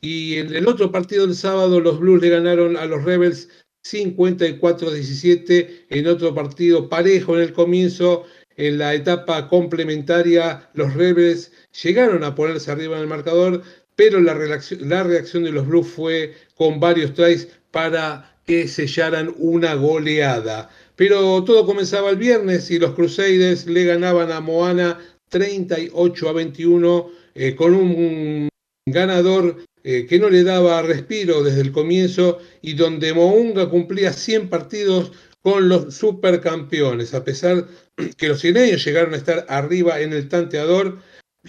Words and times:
Y 0.00 0.36
en 0.36 0.54
el 0.54 0.68
otro 0.68 0.92
partido 0.92 1.26
del 1.26 1.34
sábado, 1.34 1.80
los 1.80 1.98
Blues 1.98 2.22
le 2.22 2.28
ganaron 2.28 2.76
a 2.76 2.84
los 2.84 3.02
Rebels 3.02 3.48
54-17. 3.84 5.86
En 5.88 6.06
otro 6.06 6.32
partido 6.32 6.88
parejo 6.88 7.36
en 7.36 7.42
el 7.42 7.52
comienzo, 7.52 8.24
en 8.56 8.78
la 8.78 8.94
etapa 8.94 9.48
complementaria, 9.48 10.68
los 10.74 10.94
Rebels 10.94 11.52
llegaron 11.82 12.24
a 12.24 12.34
ponerse 12.34 12.70
arriba 12.70 12.96
en 12.96 13.02
el 13.02 13.08
marcador, 13.08 13.62
pero 13.96 14.20
la 14.20 14.34
reacción, 14.34 15.44
de 15.44 15.52
los 15.52 15.66
Blues 15.66 15.88
fue 15.88 16.34
con 16.56 16.80
varios 16.80 17.14
tries 17.14 17.48
para 17.70 18.36
que 18.46 18.68
sellaran 18.68 19.34
una 19.38 19.74
goleada. 19.74 20.70
Pero 20.96 21.42
todo 21.44 21.66
comenzaba 21.66 22.10
el 22.10 22.16
viernes 22.16 22.70
y 22.70 22.78
los 22.78 22.92
Crusaders 22.94 23.66
le 23.66 23.84
ganaban 23.84 24.30
a 24.30 24.40
Moana 24.40 24.98
38 25.30 26.28
a 26.28 26.32
21 26.32 27.10
eh, 27.34 27.56
con 27.56 27.74
un 27.74 28.48
ganador 28.86 29.64
eh, 29.82 30.06
que 30.06 30.18
no 30.18 30.30
le 30.30 30.44
daba 30.44 30.82
respiro 30.82 31.42
desde 31.42 31.62
el 31.62 31.72
comienzo 31.72 32.38
y 32.62 32.74
donde 32.74 33.12
Mounga 33.12 33.68
cumplía 33.68 34.12
100 34.12 34.48
partidos 34.48 35.12
con 35.44 35.68
los 35.68 35.94
supercampeones, 35.94 37.12
a 37.12 37.22
pesar 37.22 37.68
que 38.16 38.28
los 38.28 38.40
cineños 38.40 38.82
llegaron 38.82 39.12
a 39.12 39.18
estar 39.18 39.44
arriba 39.50 40.00
en 40.00 40.14
el 40.14 40.26
tanteador, 40.30 40.98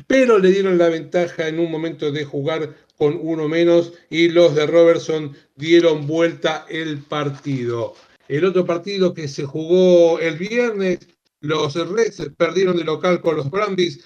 pero 0.05 0.37
le 0.37 0.51
dieron 0.51 0.77
la 0.77 0.89
ventaja 0.89 1.47
en 1.47 1.59
un 1.59 1.71
momento 1.71 2.11
de 2.11 2.25
jugar 2.25 2.75
con 2.97 3.17
uno 3.21 3.47
menos 3.47 3.93
y 4.09 4.27
los 4.27 4.53
de 4.53 4.67
Robertson 4.67 5.33
dieron 5.55 6.05
vuelta 6.07 6.65
el 6.69 6.99
partido. 6.99 7.95
El 8.27 8.43
otro 8.43 8.65
partido 8.65 9.13
que 9.13 9.29
se 9.29 9.45
jugó 9.45 10.19
el 10.19 10.37
viernes, 10.37 10.99
los 11.39 11.75
Reds 11.75 12.31
perdieron 12.35 12.75
de 12.75 12.83
local 12.83 13.21
con 13.21 13.37
los 13.37 13.49
Brambis 13.49 14.03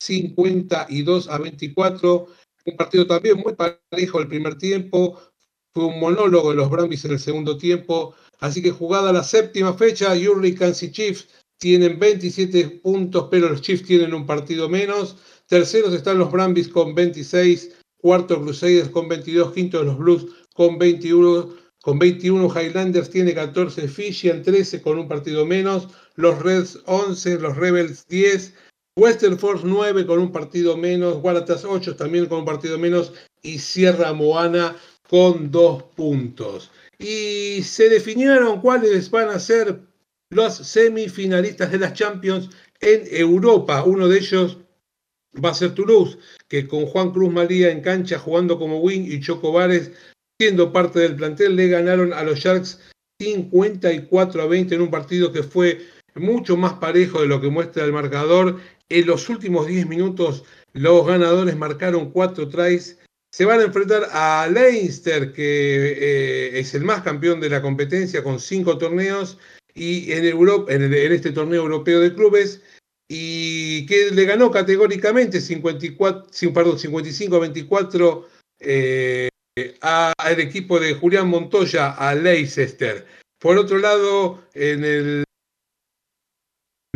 52 0.00 1.28
a 1.28 1.38
24. 1.38 2.26
Un 2.64 2.76
partido 2.76 3.06
también 3.06 3.36
muy 3.36 3.54
parejo 3.54 4.18
el 4.18 4.28
primer 4.28 4.56
tiempo. 4.56 5.20
Fue 5.76 5.84
un 5.84 6.00
monólogo 6.00 6.52
de 6.52 6.56
los 6.56 6.70
Brambis 6.70 7.04
en 7.04 7.10
el 7.10 7.18
segundo 7.18 7.58
tiempo. 7.58 8.14
Así 8.38 8.62
que 8.62 8.70
jugada 8.70 9.12
la 9.12 9.22
séptima 9.22 9.74
fecha, 9.74 10.14
Hurricanes 10.14 10.82
y 10.82 10.90
Chiefs 10.90 11.28
tienen 11.58 11.98
27 11.98 12.80
puntos, 12.82 13.28
pero 13.30 13.50
los 13.50 13.60
Chiefs 13.60 13.84
tienen 13.84 14.14
un 14.14 14.24
partido 14.24 14.70
menos. 14.70 15.16
Terceros 15.46 15.92
están 15.92 16.16
los 16.16 16.32
Brambis 16.32 16.68
con 16.68 16.94
26, 16.94 17.72
cuarto 17.98 18.40
Crusaders 18.40 18.88
con 18.88 19.06
22, 19.06 19.52
quinto 19.52 19.82
los 19.82 19.98
Blues 19.98 20.24
con 20.54 20.78
21, 20.78 21.54
con 21.82 21.98
21 21.98 22.48
Highlanders 22.48 23.10
tiene 23.10 23.34
14, 23.34 23.86
Fishian 23.86 24.42
13 24.42 24.80
con 24.80 24.98
un 24.98 25.06
partido 25.06 25.44
menos, 25.44 25.88
los 26.14 26.42
Reds 26.42 26.78
11, 26.86 27.38
los 27.38 27.54
Rebels 27.54 28.06
10, 28.08 28.54
Western 28.96 29.38
Force 29.38 29.62
9 29.66 30.06
con 30.06 30.20
un 30.20 30.32
partido 30.32 30.74
menos, 30.74 31.18
Waratahs 31.22 31.66
8 31.66 31.96
también 31.96 32.24
con 32.24 32.38
un 32.38 32.44
partido 32.46 32.78
menos 32.78 33.12
y 33.42 33.58
Sierra 33.58 34.14
Moana 34.14 34.74
con 35.08 35.50
dos 35.50 35.82
puntos. 35.94 36.70
Y 36.98 37.62
se 37.62 37.88
definieron 37.88 38.60
cuáles 38.60 39.10
van 39.10 39.28
a 39.28 39.38
ser 39.38 39.80
los 40.30 40.54
semifinalistas 40.54 41.70
de 41.70 41.78
las 41.78 41.94
Champions 41.94 42.50
en 42.80 43.02
Europa. 43.10 43.84
Uno 43.84 44.08
de 44.08 44.18
ellos 44.18 44.58
va 45.44 45.50
a 45.50 45.54
ser 45.54 45.74
Toulouse, 45.74 46.18
que 46.48 46.66
con 46.66 46.86
Juan 46.86 47.10
Cruz 47.10 47.32
María 47.32 47.70
en 47.70 47.82
cancha 47.82 48.18
jugando 48.18 48.58
como 48.58 48.80
wing 48.80 49.04
y 49.04 49.20
Choco 49.20 49.52
Vares 49.52 49.92
siendo 50.40 50.72
parte 50.72 51.00
del 51.00 51.16
plantel, 51.16 51.56
le 51.56 51.68
ganaron 51.68 52.12
a 52.12 52.22
los 52.22 52.38
Sharks 52.38 52.80
54 53.20 54.42
a 54.42 54.46
20 54.46 54.74
en 54.74 54.80
un 54.82 54.90
partido 54.90 55.32
que 55.32 55.42
fue 55.42 55.80
mucho 56.14 56.56
más 56.56 56.74
parejo 56.74 57.20
de 57.20 57.26
lo 57.26 57.40
que 57.40 57.48
muestra 57.48 57.84
el 57.84 57.92
marcador. 57.92 58.60
En 58.88 59.06
los 59.06 59.28
últimos 59.28 59.66
10 59.66 59.88
minutos 59.88 60.44
los 60.72 61.06
ganadores 61.06 61.56
marcaron 61.56 62.10
4 62.10 62.48
tries. 62.48 62.98
Se 63.36 63.44
van 63.44 63.60
a 63.60 63.64
enfrentar 63.64 64.08
a 64.12 64.48
Leinster, 64.50 65.30
que 65.30 65.42
eh, 65.44 66.58
es 66.58 66.74
el 66.74 66.84
más 66.84 67.02
campeón 67.02 67.38
de 67.38 67.50
la 67.50 67.60
competencia 67.60 68.22
con 68.22 68.40
5 68.40 68.78
torneos, 68.78 69.36
y 69.74 70.10
en, 70.10 70.24
Europa, 70.24 70.72
en, 70.72 70.90
este 70.94 71.32
torneo 71.32 71.60
europeo 71.60 72.00
de 72.00 72.14
clubes, 72.14 72.62
y 73.06 73.84
que 73.84 74.10
le 74.10 74.24
ganó 74.24 74.50
categóricamente 74.50 75.42
54, 75.42 76.54
perdón, 76.54 76.78
55 76.78 77.36
a 77.36 77.40
24 77.40 78.28
eh, 78.60 79.28
al 79.82 80.40
equipo 80.40 80.80
de 80.80 80.94
Julián 80.94 81.28
Montoya, 81.28 81.90
a 81.90 82.14
Leicester. 82.14 83.04
Por 83.38 83.58
otro 83.58 83.76
lado, 83.76 84.42
en 84.54 84.82
el, 84.82 85.24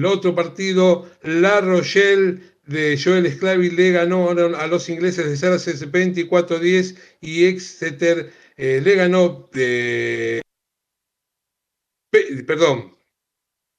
otro 0.02 0.34
partido, 0.34 1.06
La 1.22 1.60
Rochelle 1.60 2.40
de 2.70 2.96
Joel 2.96 3.31
Sclavi 3.31 3.70
le 3.70 3.90
ganó 3.90 4.31
a 4.31 4.67
los 4.69 4.88
ingleses 4.88 5.28
de 5.28 5.37
Saracens 5.37 5.90
24-10 5.90 6.96
y 7.20 7.46
Exeter 7.46 8.31
eh, 8.56 8.81
le 8.82 8.94
ganó 8.94 9.49
de... 9.52 10.40
Perdón, 12.46 12.96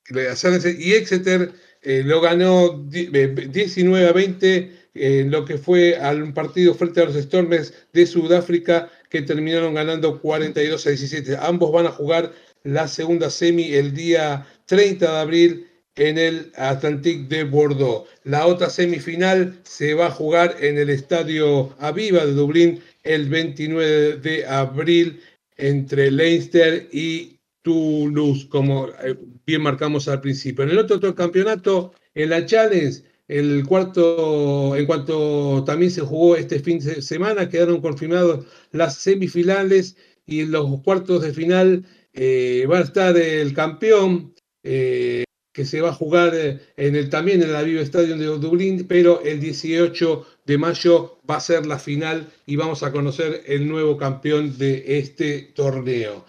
y 0.09 0.91
Exeter 0.93 1.53
eh, 1.81 2.03
lo 2.03 2.19
ganó 2.19 2.83
19 2.83 4.07
a 4.07 4.11
20 4.11 4.71
en 4.93 5.31
lo 5.31 5.45
que 5.45 5.57
fue 5.57 5.95
al 5.95 6.33
partido 6.33 6.73
frente 6.73 7.01
a 7.01 7.05
los 7.05 7.15
Stormers 7.15 7.73
de 7.93 8.05
Sudáfrica 8.05 8.91
que 9.09 9.21
terminaron 9.21 9.73
ganando 9.73 10.19
42 10.21 10.85
a 10.85 10.89
17. 10.89 11.37
Ambos 11.37 11.71
van 11.71 11.85
a 11.87 11.91
jugar 11.91 12.33
la 12.63 12.89
segunda 12.89 13.29
semi 13.29 13.73
el 13.73 13.93
día 13.93 14.45
30 14.65 15.11
de 15.11 15.17
abril 15.17 15.70
en 15.95 16.17
el 16.17 16.51
Atlantique 16.55 17.27
de 17.27 17.43
Bordeaux. 17.43 18.07
La 18.23 18.47
otra 18.47 18.69
semifinal 18.69 19.59
se 19.63 19.93
va 19.93 20.07
a 20.07 20.11
jugar 20.11 20.55
en 20.59 20.77
el 20.77 20.89
Estadio 20.89 21.75
Aviva 21.79 22.25
de 22.25 22.33
Dublín 22.33 22.81
el 23.03 23.29
29 23.29 24.17
de 24.17 24.45
abril 24.45 25.19
entre 25.57 26.11
Leinster 26.11 26.87
y 26.91 27.39
Toulouse, 27.61 28.47
como 28.49 28.89
eh, 29.03 29.15
bien 29.45 29.61
marcamos 29.61 30.07
al 30.07 30.21
principio. 30.21 30.63
En 30.63 30.71
el 30.71 30.79
otro, 30.79 31.13
campeonato, 31.15 31.93
en 32.15 32.29
la 32.31 32.45
Challenge, 32.45 33.03
el 33.27 33.65
cuarto, 33.65 34.75
en 34.75 34.85
cuanto 34.85 35.63
también 35.65 35.91
se 35.91 36.01
jugó 36.01 36.35
este 36.35 36.59
fin 36.59 36.79
de 36.79 37.01
semana, 37.01 37.47
quedaron 37.47 37.81
confirmados 37.81 38.45
las 38.71 38.95
semifinales 38.95 39.95
y 40.25 40.41
en 40.41 40.51
los 40.51 40.81
cuartos 40.81 41.21
de 41.21 41.33
final 41.33 41.85
eh, 42.13 42.65
va 42.69 42.79
a 42.79 42.81
estar 42.81 43.15
el 43.17 43.53
campeón, 43.53 44.33
eh, 44.63 45.23
que 45.53 45.65
se 45.65 45.81
va 45.81 45.89
a 45.89 45.93
jugar 45.93 46.33
en 46.35 46.95
el, 46.95 47.09
también 47.09 47.41
en 47.41 47.51
la 47.51 47.63
Viva 47.63 47.81
Stadium 47.81 48.19
de 48.19 48.25
Dublín, 48.25 48.85
pero 48.87 49.21
el 49.21 49.39
18 49.39 50.25
de 50.45 50.57
mayo 50.57 51.19
va 51.29 51.37
a 51.37 51.41
ser 51.41 51.65
la 51.65 51.77
final 51.77 52.27
y 52.45 52.55
vamos 52.55 52.83
a 52.83 52.91
conocer 52.91 53.43
el 53.45 53.67
nuevo 53.67 53.97
campeón 53.97 54.57
de 54.57 54.83
este 54.99 55.51
torneo. 55.53 56.25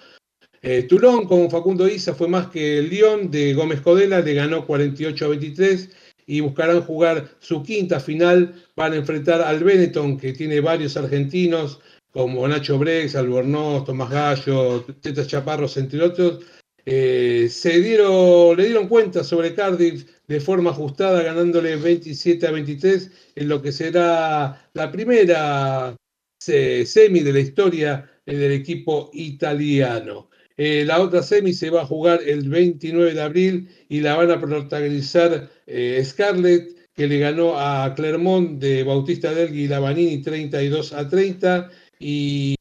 Eh, 0.63 0.85
Toulon 0.85 1.27
con 1.27 1.51
Facundo 1.51 1.89
Isa 1.89 2.15
fue 2.15 2.29
más 2.29 2.47
que 2.49 2.79
el 2.79 2.89
Lyon 2.89 3.31
de 3.31 3.53
Gómez 3.55 3.81
Codela, 3.81 4.21
le 4.21 4.35
ganó 4.35 4.65
48 4.65 5.25
a 5.25 5.29
23 5.29 5.91
y 6.27 6.41
buscarán 6.41 6.83
jugar 6.83 7.29
su 7.41 7.63
quinta 7.63 7.99
final. 7.99 8.55
Van 8.77 8.93
a 8.93 8.97
enfrentar 8.97 9.41
al 9.41 9.65
Benetton, 9.65 10.17
que 10.19 10.33
tiene 10.33 10.61
varios 10.61 10.97
argentinos 10.97 11.81
como 12.13 12.47
Nacho 12.47 12.79
Brex, 12.79 13.17
Albornoz, 13.17 13.85
Tomás 13.85 14.11
Gallo, 14.11 14.85
Teta 15.01 15.27
Chaparros, 15.27 15.77
entre 15.79 16.03
otros, 16.03 16.41
eh, 16.85 17.49
se 17.51 17.81
dieron, 17.81 18.57
le 18.57 18.67
dieron 18.67 18.89
cuenta 18.89 19.23
sobre 19.23 19.55
Cardiff 19.55 20.07
de 20.27 20.41
forma 20.41 20.71
ajustada, 20.71 21.23
ganándole 21.23 21.77
27 21.77 22.47
a 22.47 22.51
23 22.51 23.11
en 23.37 23.49
lo 23.49 23.63
que 23.63 23.73
será 23.73 24.69
la 24.73 24.91
primera 24.91 25.97
semi 26.39 27.21
de 27.21 27.33
la 27.33 27.41
historia 27.41 28.11
del 28.27 28.53
equipo 28.53 29.11
italiano. 29.13 30.31
Eh, 30.57 30.85
la 30.85 31.01
otra 31.01 31.23
semi 31.23 31.53
se 31.53 31.71
va 31.71 31.83
a 31.83 31.87
jugar 31.87 32.21
el 32.25 32.49
29 32.49 33.15
de 33.15 33.23
abril 33.23 33.69
y 33.89 34.01
la 34.01 34.17
van 34.17 34.31
a 34.31 34.41
protagonizar 34.41 35.51
eh, 35.67 36.03
Scarlett, 36.05 36.91
que 36.95 37.07
le 37.07 37.19
ganó 37.19 37.59
a 37.59 37.95
Clermont 37.95 38.61
de 38.61 38.83
Bautista 38.83 39.33
Delgui 39.33 39.65
y 39.65 39.69
Lavanini 39.69 40.21
32 40.21 40.93
a 40.93 41.09
30 41.09 41.71
y, 41.99 42.55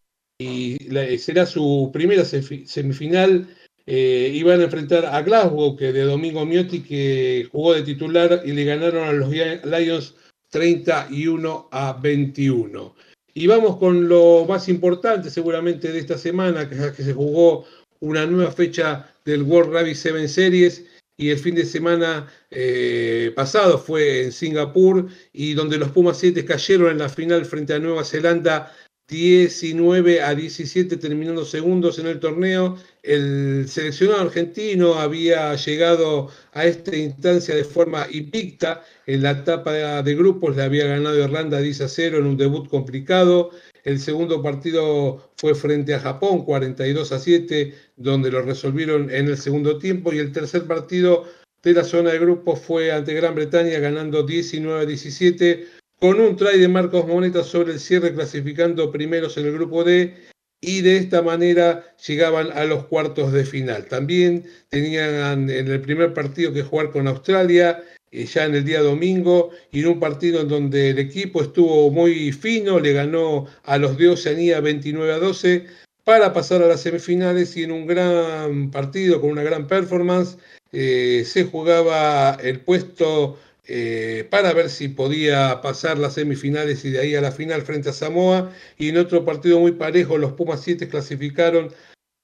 será 1.20 1.46
su 1.46 1.92
primera 1.94 2.26
semifinal 2.26 3.48
eh, 3.86 4.32
iban 4.34 4.62
a 4.62 4.66
enfrentar 4.66 5.06
a 5.06 5.22
Glasgow, 5.22 5.76
que 5.76 5.92
de 5.92 6.04
Domingo 6.04 6.46
Miotti, 6.46 6.82
que 6.82 7.48
jugó 7.52 7.74
de 7.74 7.84
titular 7.84 8.42
y 8.46 8.52
le 8.52 8.66
ganaron 8.66 9.08
a 9.08 9.14
los 9.14 9.30
Lions 9.30 10.16
31 10.50 11.70
a 11.72 11.94
21. 11.94 12.96
Y 13.34 13.48
vamos 13.48 13.78
con 13.78 14.10
lo 14.10 14.46
más 14.48 14.68
importante 14.68 15.30
seguramente 15.30 15.92
de 15.92 16.00
esta 16.00 16.18
semana, 16.18 16.70
que, 16.70 16.76
que 16.96 17.04
se 17.04 17.14
jugó 17.14 17.66
una 18.02 18.26
nueva 18.26 18.52
fecha 18.52 19.10
del 19.26 19.44
World 19.44 19.74
Rugby 19.74 19.96
7 19.96 20.28
Series 20.28 20.86
y 21.18 21.30
el 21.30 21.38
fin 21.38 21.54
de 21.54 21.66
semana 21.66 22.28
eh, 22.50 23.32
pasado 23.36 23.78
fue 23.78 24.24
en 24.24 24.32
Singapur 24.32 25.08
y 25.32 25.54
donde 25.54 25.78
los 25.78 25.92
Pumas 25.92 26.18
7 26.18 26.44
cayeron 26.46 26.92
en 26.92 26.98
la 26.98 27.10
final 27.10 27.46
frente 27.46 27.74
a 27.74 27.80
Nueva 27.80 28.04
Zelanda 28.04 28.74
19 29.12 30.22
a 30.22 30.34
17 30.34 30.96
terminando 30.96 31.44
segundos 31.44 32.00
en 32.00 32.08
el 32.08 32.22
torneo. 32.22 32.78
El 33.04 33.68
seleccionado 33.68 34.22
argentino 34.22 34.94
había 34.94 35.54
llegado 35.56 36.30
a 36.54 36.66
esta 36.66 36.96
instancia 36.96 37.54
de 37.54 37.66
forma 37.66 38.08
invicta. 38.10 38.86
En 39.06 39.24
la 39.24 39.32
etapa 39.32 39.74
de 40.02 40.16
grupos 40.16 40.56
le 40.56 40.64
había 40.64 40.88
ganado 40.88 41.22
Irlanda 41.22 41.60
10 41.60 41.82
a 41.82 41.90
0 41.90 42.20
en 42.20 42.26
un 42.26 42.38
debut 42.38 42.70
complicado. 42.70 43.52
El 43.84 44.00
segundo 44.00 44.42
partido 44.42 45.30
fue 45.36 45.56
frente 45.56 45.94
a 45.94 46.00
Japón 46.00 46.46
42 46.46 47.12
a 47.12 47.20
7, 47.20 47.76
donde 47.98 48.32
lo 48.32 48.42
resolvieron 48.44 49.10
en 49.12 49.28
el 49.28 49.38
segundo 49.38 49.78
tiempo. 49.78 50.14
Y 50.14 50.20
el 50.20 50.32
tercer 50.32 50.64
partido 50.64 51.26
de 51.62 51.74
la 51.74 51.84
zona 51.84 52.12
de 52.12 52.20
grupos 52.20 52.62
fue 52.62 52.94
ante 52.94 53.14
Gran 53.14 53.36
Bretaña 53.36 53.78
ganando 53.80 54.24
19 54.24 54.84
a 54.84 54.86
17 54.86 55.81
con 56.02 56.20
un 56.20 56.36
try 56.36 56.58
de 56.58 56.68
Marcos 56.68 57.06
Moneta 57.08 57.44
sobre 57.44 57.74
el 57.74 57.80
cierre 57.80 58.16
clasificando 58.16 58.92
primeros 58.92 59.38
en 59.38 59.46
el 59.46 59.54
grupo 59.54 59.84
D 59.84 60.16
y 60.60 60.82
de 60.82 60.98
esta 60.98 61.22
manera 61.22 61.96
llegaban 62.08 62.52
a 62.54 62.66
los 62.66 62.86
cuartos 62.86 63.32
de 63.32 63.46
final. 63.46 63.86
También 63.86 64.44
tenían 64.70 65.48
en 65.52 65.68
el 65.68 65.80
primer 65.80 66.12
partido 66.16 66.52
que 66.52 66.64
jugar 66.64 66.90
con 66.90 67.08
Australia, 67.08 67.84
eh, 68.10 68.26
ya 68.26 68.46
en 68.46 68.56
el 68.56 68.66
día 68.66 68.82
domingo, 68.82 69.52
y 69.72 69.82
en 69.82 69.90
un 69.90 70.00
partido 70.00 70.42
en 70.42 70.48
donde 70.48 70.90
el 70.90 70.98
equipo 70.98 71.44
estuvo 71.44 71.92
muy 71.92 72.32
fino, 72.32 72.80
le 72.80 72.94
ganó 72.94 73.46
a 73.64 73.78
los 73.78 73.96
de 73.96 74.10
Oceanía 74.10 74.60
29 74.60 75.14
a 75.14 75.20
12 75.20 75.68
para 76.04 76.34
pasar 76.34 76.64
a 76.64 76.68
las 76.68 76.82
semifinales 76.82 77.56
y 77.58 77.64
en 77.64 77.72
un 77.72 77.86
gran 77.86 78.72
partido 78.72 79.22
con 79.22 79.30
una 79.30 79.44
gran 79.44 79.68
performance 79.68 80.40
eh, 80.72 81.24
se 81.28 81.44
jugaba 81.44 82.40
el 82.42 82.62
puesto 82.62 83.38
eh, 83.74 84.28
para 84.30 84.52
ver 84.54 84.70
si 84.70 84.90
podía 84.90 85.62
pasar 85.62 85.98
las 85.98 86.16
semifinales 86.16 86.84
y 86.84 86.90
de 86.92 87.00
ahí 87.00 87.16
a 87.16 87.22
la 87.22 87.32
final 87.32 87.62
frente 87.62 87.88
a 87.90 87.94
Samoa. 87.94 88.52
Y 88.78 88.90
en 88.90 88.98
otro 88.98 89.24
partido 89.24 89.62
muy 89.62 89.72
parejo, 89.72 90.18
los 90.18 90.34
Pumas 90.34 90.62
7 90.62 90.90
clasificaron 90.90 91.72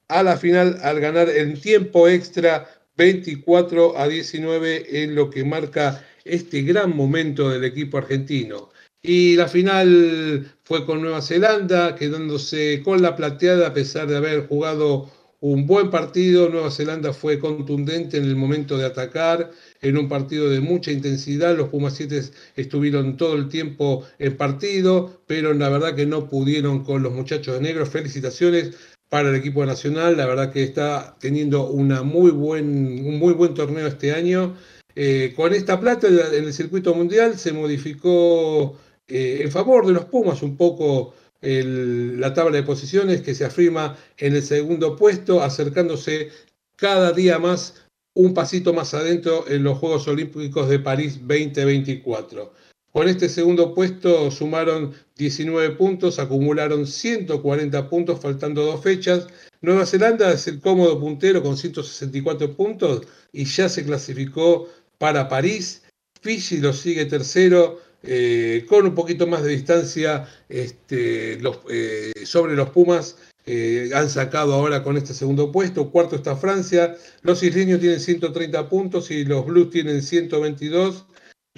a 0.09 0.23
la 0.23 0.35
final 0.35 0.77
al 0.83 0.99
ganar 0.99 1.29
en 1.29 1.59
tiempo 1.59 2.09
extra 2.09 2.67
24 2.97 3.97
a 3.97 4.09
19 4.09 5.03
en 5.03 5.15
lo 5.15 5.29
que 5.29 5.45
marca 5.45 6.05
este 6.25 6.63
gran 6.63 6.93
momento 6.93 7.49
del 7.49 7.63
equipo 7.63 7.97
argentino. 7.97 8.69
Y 9.01 9.37
la 9.37 9.47
final 9.47 10.51
fue 10.63 10.85
con 10.85 11.01
Nueva 11.01 11.21
Zelanda, 11.21 11.95
quedándose 11.95 12.81
con 12.83 13.01
la 13.01 13.15
plateada 13.15 13.67
a 13.67 13.73
pesar 13.73 14.07
de 14.07 14.17
haber 14.17 14.47
jugado 14.47 15.09
un 15.39 15.65
buen 15.65 15.89
partido. 15.89 16.49
Nueva 16.49 16.71
Zelanda 16.71 17.13
fue 17.13 17.39
contundente 17.39 18.17
en 18.17 18.25
el 18.25 18.35
momento 18.35 18.77
de 18.77 18.85
atacar, 18.85 19.51
en 19.81 19.97
un 19.97 20.09
partido 20.09 20.49
de 20.49 20.59
mucha 20.59 20.91
intensidad. 20.91 21.55
Los 21.55 21.69
Pumas 21.69 21.95
7 21.95 22.21
estuvieron 22.55 23.17
todo 23.17 23.35
el 23.35 23.49
tiempo 23.49 24.05
en 24.19 24.37
partido, 24.37 25.21
pero 25.27 25.53
la 25.53 25.69
verdad 25.69 25.95
que 25.95 26.05
no 26.05 26.27
pudieron 26.27 26.83
con 26.83 27.03
los 27.03 27.13
muchachos 27.13 27.55
de 27.55 27.61
negro. 27.61 27.85
Felicitaciones 27.85 28.71
para 29.09 29.29
el 29.29 29.35
equipo 29.35 29.65
nacional. 29.65 30.17
La 30.17 30.25
verdad 30.25 30.51
que 30.51 30.63
está 30.63 31.15
teniendo 31.19 31.69
una 31.69 32.03
muy 32.03 32.31
buen, 32.31 32.67
un 33.05 33.19
muy 33.19 33.33
buen 33.33 33.53
torneo 33.53 33.87
este 33.87 34.11
año. 34.13 34.55
Eh, 34.95 35.33
con 35.35 35.53
esta 35.53 35.79
plata 35.79 36.07
en 36.07 36.45
el 36.45 36.53
circuito 36.53 36.93
mundial 36.95 37.37
se 37.37 37.53
modificó 37.53 38.77
eh, 39.07 39.41
en 39.43 39.51
favor 39.51 39.85
de 39.85 39.93
los 39.93 40.05
Pumas 40.05 40.41
un 40.41 40.57
poco 40.57 41.13
la 41.39 42.33
tabla 42.33 42.57
de 42.57 42.63
posiciones 42.63 43.21
que 43.21 43.35
se 43.35 43.45
afirma 43.45 43.95
en 44.17 44.35
el 44.35 44.41
segundo 44.41 44.95
puesto, 44.95 45.43
acercándose 45.43 46.31
cada 46.75 47.11
día 47.11 47.39
más 47.39 47.86
un 48.17 48.33
pasito 48.33 48.73
más 48.73 48.95
adentro 48.95 49.45
en 49.47 49.63
los 49.63 49.77
Juegos 49.77 50.07
Olímpicos 50.07 50.67
de 50.69 50.79
París 50.79 51.19
2024. 51.19 52.51
Con 52.91 53.07
este 53.07 53.29
segundo 53.29 53.75
puesto 53.75 54.31
sumaron 54.31 54.91
19 55.17 55.75
puntos, 55.75 56.17
acumularon 56.17 56.87
140 56.87 57.89
puntos 57.89 58.19
faltando 58.19 58.65
dos 58.65 58.81
fechas. 58.81 59.27
Nueva 59.61 59.85
Zelanda 59.85 60.31
es 60.31 60.47
el 60.47 60.59
cómodo 60.59 60.99
puntero 60.99 61.43
con 61.43 61.57
164 61.57 62.55
puntos 62.55 63.03
y 63.31 63.45
ya 63.45 63.69
se 63.69 63.85
clasificó 63.85 64.67
para 64.97 65.29
París. 65.29 65.83
Fiji 66.19 66.57
lo 66.57 66.73
sigue 66.73 67.05
tercero 67.05 67.79
eh, 68.01 68.65
con 68.67 68.87
un 68.87 68.95
poquito 68.95 69.27
más 69.27 69.43
de 69.43 69.51
distancia 69.51 70.27
este, 70.49 71.39
eh, 71.69 72.13
sobre 72.25 72.55
los 72.55 72.71
Pumas. 72.71 73.15
Eh, 73.47 73.89
han 73.95 74.09
sacado 74.09 74.53
ahora 74.53 74.83
con 74.83 74.97
este 74.97 75.13
segundo 75.13 75.51
puesto. 75.51 75.89
Cuarto 75.89 76.17
está 76.17 76.35
Francia. 76.35 76.95
Los 77.21 77.41
isleños 77.41 77.79
tienen 77.79 77.99
130 77.99 78.69
puntos 78.69 79.09
y 79.09 79.25
los 79.25 79.45
Blues 79.45 79.71
tienen 79.71 80.01
122. 80.01 81.05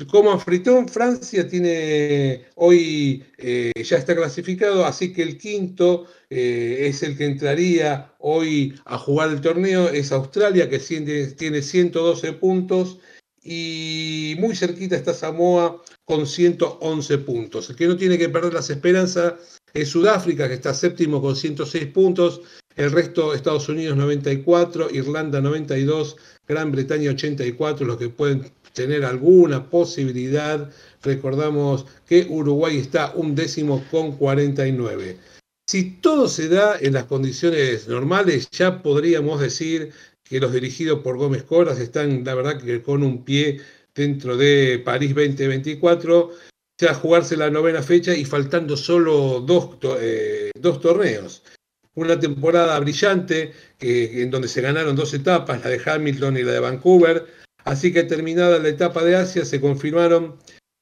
Como 0.10 0.32
anfitrión, 0.32 0.88
Francia 0.88 1.46
tiene 1.46 2.46
hoy 2.56 3.26
ya 3.38 3.98
está 3.98 4.16
clasificado, 4.16 4.86
así 4.86 5.12
que 5.12 5.24
el 5.24 5.38
quinto 5.38 6.06
es 6.30 7.04
el 7.04 7.18
que 7.18 7.26
entraría 7.26 8.14
hoy 8.20 8.80
a 8.86 8.98
jugar 8.98 9.30
el 9.30 9.42
torneo. 9.42 9.90
Es 9.90 10.14
Australia, 10.14 10.70
que 10.70 10.80
tiene 10.80 11.62
112 11.62 12.32
puntos 12.32 13.00
y 13.44 14.36
muy 14.40 14.56
cerquita 14.56 14.96
está 14.96 15.14
Samoa 15.14 15.82
con 16.06 16.28
111 16.28 17.18
puntos. 17.20 17.70
El 17.70 17.76
que 17.76 17.88
no 17.88 17.98
tiene 17.98 18.18
que 18.18 18.30
perder 18.30 18.54
las 18.54 18.70
esperanzas 18.70 19.59
es 19.74 19.90
Sudáfrica, 19.90 20.48
que 20.48 20.56
está 20.56 20.74
séptimo 20.74 21.22
con 21.22 21.36
106 21.36 21.86
puntos. 21.88 22.42
El 22.76 22.92
resto, 22.92 23.34
Estados 23.34 23.68
Unidos 23.70 23.98
94, 23.98 24.90
Irlanda 24.92 25.42
92, 25.42 26.16
Gran 26.48 26.72
Bretaña 26.72 27.12
84, 27.12 27.86
los 27.86 27.98
que 27.98 28.10
pueden 28.10 28.52
tener 28.74 29.04
alguna 29.04 29.70
posibilidad. 29.70 30.70
Recordamos 31.04 31.86
que 32.08 32.26
Uruguay 32.30 32.78
está 32.78 33.12
un 33.16 33.36
décimo 33.36 33.84
con 33.92 34.16
49. 34.16 35.18
Si 35.68 35.92
todo 36.02 36.28
se 36.28 36.50
da 36.50 36.78
en 36.80 36.94
las 36.94 37.06
condiciones 37.06 37.88
normales, 37.88 38.50
ya 38.52 38.82
podríamos 38.82 39.40
decir 39.40 39.92
que 40.24 40.40
los 40.40 40.54
dirigidos 40.54 41.02
por 41.02 41.18
Gómez 41.18 41.44
Coras 41.44 41.80
están, 41.80 42.24
la 42.24 42.36
verdad, 42.36 42.62
que 42.62 42.82
con 42.82 43.04
un 43.04 43.24
pie 43.24 43.60
dentro 43.94 44.38
de 44.38 44.82
París 44.84 45.14
2024, 45.14 46.32
ya 46.80 46.94
jugarse 46.94 47.36
la 47.36 47.50
novena 47.50 47.84
fecha 47.84 48.16
y 48.16 48.26
faltando 48.26 48.78
solo 48.78 49.42
dos, 49.42 49.78
eh, 50.00 50.52
dos 50.60 50.80
torneos. 50.80 51.44
Una 51.96 52.20
temporada 52.20 52.80
brillante 52.80 53.52
en 53.82 54.32
donde 54.32 54.48
se 54.48 54.62
ganaron 54.62 54.96
dos 54.96 55.14
etapas, 55.14 55.62
la 55.64 55.70
de 55.70 55.82
Hamilton 55.86 56.38
y 56.38 56.44
la 56.44 56.54
de 56.54 56.60
Vancouver. 56.60 57.26
Así 57.66 57.92
que 57.92 58.04
terminada 58.04 58.60
la 58.60 58.70
etapa 58.70 59.04
de 59.04 59.18
Asia, 59.18 59.44
se 59.44 59.60
confirmaron 59.60 60.38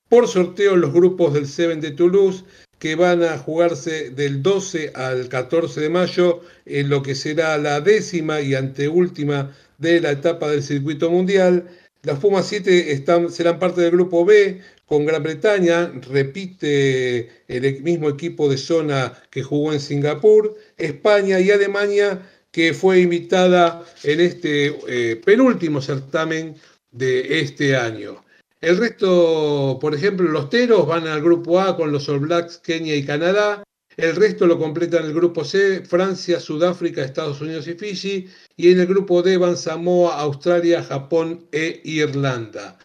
por 0.10 0.28
sorteo 0.28 0.76
los 0.76 0.94
grupos 0.94 1.34
del 1.34 1.48
Seven 1.48 1.82
de 1.82 1.92
Toulouse 1.92 2.46
que 2.78 2.96
van 2.96 3.24
a 3.24 3.40
jugarse 3.40 4.12
del 4.12 4.44
12 4.44 4.92
al 4.94 5.30
14 5.30 5.82
de 5.82 5.90
mayo 5.90 6.42
en 6.66 6.90
lo 6.90 7.02
que 7.02 7.16
será 7.16 7.58
la 7.58 7.82
décima 7.82 8.42
y 8.42 8.54
anteúltima 8.54 9.56
de 9.80 10.00
la 10.00 10.12
etapa 10.12 10.50
del 10.50 10.62
circuito 10.62 11.10
mundial. 11.10 11.68
Las 12.04 12.20
Pumas 12.20 12.48
7 12.48 12.92
están, 12.92 13.32
serán 13.32 13.58
parte 13.58 13.82
del 13.82 13.92
grupo 13.92 14.24
B 14.24 14.62
con 14.88 15.06
Gran 15.06 15.22
Bretaña, 15.22 15.92
repite 16.10 17.44
el 17.48 17.84
mismo 17.84 18.10
equipo 18.10 18.50
de 18.50 18.58
zona 18.58 19.14
que 19.30 19.44
jugó 19.44 19.74
en 19.74 19.82
Singapur, 19.82 20.56
España 20.78 21.40
y 21.42 21.52
Alemania, 21.52 22.22
que 22.52 22.74
fue 22.74 23.02
invitada 23.02 23.84
en 24.04 24.22
este 24.22 24.78
eh, 24.88 25.18
penúltimo 25.18 25.82
certamen 25.82 26.56
de 26.92 27.42
este 27.42 27.76
año. 27.76 28.24
El 28.62 28.78
resto, 28.78 29.78
por 29.80 29.94
ejemplo, 29.94 30.30
los 30.30 30.50
Teros 30.50 30.88
van 30.88 31.06
al 31.06 31.22
grupo 31.22 31.60
A 31.60 31.76
con 31.76 31.92
los 31.92 32.08
All 32.08 32.20
Blacks, 32.20 32.58
Kenia 32.58 32.96
y 32.96 33.04
Canadá. 33.04 33.64
El 33.98 34.16
resto 34.16 34.48
lo 34.48 34.58
completan 34.58 35.06
el 35.06 35.14
grupo 35.14 35.44
C, 35.44 35.82
Francia, 35.82 36.40
Sudáfrica, 36.40 37.04
Estados 37.04 37.42
Unidos 37.42 37.68
y 37.68 37.74
Fiji. 37.74 38.28
Y 38.56 38.72
en 38.72 38.80
el 38.80 38.88
grupo 38.88 39.22
D 39.22 39.38
van 39.38 39.58
Samoa, 39.58 40.18
Australia, 40.22 40.82
Japón 40.82 41.46
e 41.52 41.82
Irlanda. 41.84 42.80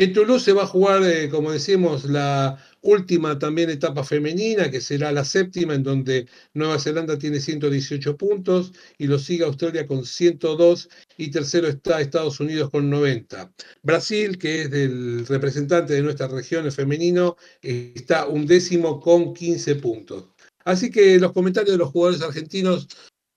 En 0.00 0.12
Toulouse 0.12 0.44
se 0.44 0.52
va 0.52 0.62
a 0.62 0.66
jugar, 0.66 1.02
eh, 1.02 1.28
como 1.28 1.50
decimos, 1.50 2.04
la 2.04 2.56
última 2.82 3.36
también 3.36 3.68
etapa 3.68 4.04
femenina, 4.04 4.70
que 4.70 4.80
será 4.80 5.10
la 5.10 5.24
séptima, 5.24 5.74
en 5.74 5.82
donde 5.82 6.28
Nueva 6.54 6.78
Zelanda 6.78 7.18
tiene 7.18 7.40
118 7.40 8.16
puntos 8.16 8.72
y 8.96 9.08
lo 9.08 9.18
sigue 9.18 9.44
Australia 9.44 9.88
con 9.88 10.06
102 10.06 10.88
y 11.16 11.32
tercero 11.32 11.66
está 11.66 12.00
Estados 12.00 12.38
Unidos 12.38 12.70
con 12.70 12.88
90. 12.88 13.52
Brasil, 13.82 14.38
que 14.38 14.62
es 14.62 14.72
el 14.72 15.26
representante 15.26 15.94
de 15.94 16.02
nuestra 16.02 16.28
región 16.28 16.64
el 16.64 16.70
femenino, 16.70 17.36
está 17.60 18.28
un 18.28 18.46
décimo 18.46 19.00
con 19.00 19.34
15 19.34 19.74
puntos. 19.74 20.26
Así 20.64 20.92
que 20.92 21.18
los 21.18 21.32
comentarios 21.32 21.72
de 21.72 21.78
los 21.78 21.90
jugadores 21.90 22.22
argentinos 22.22 22.86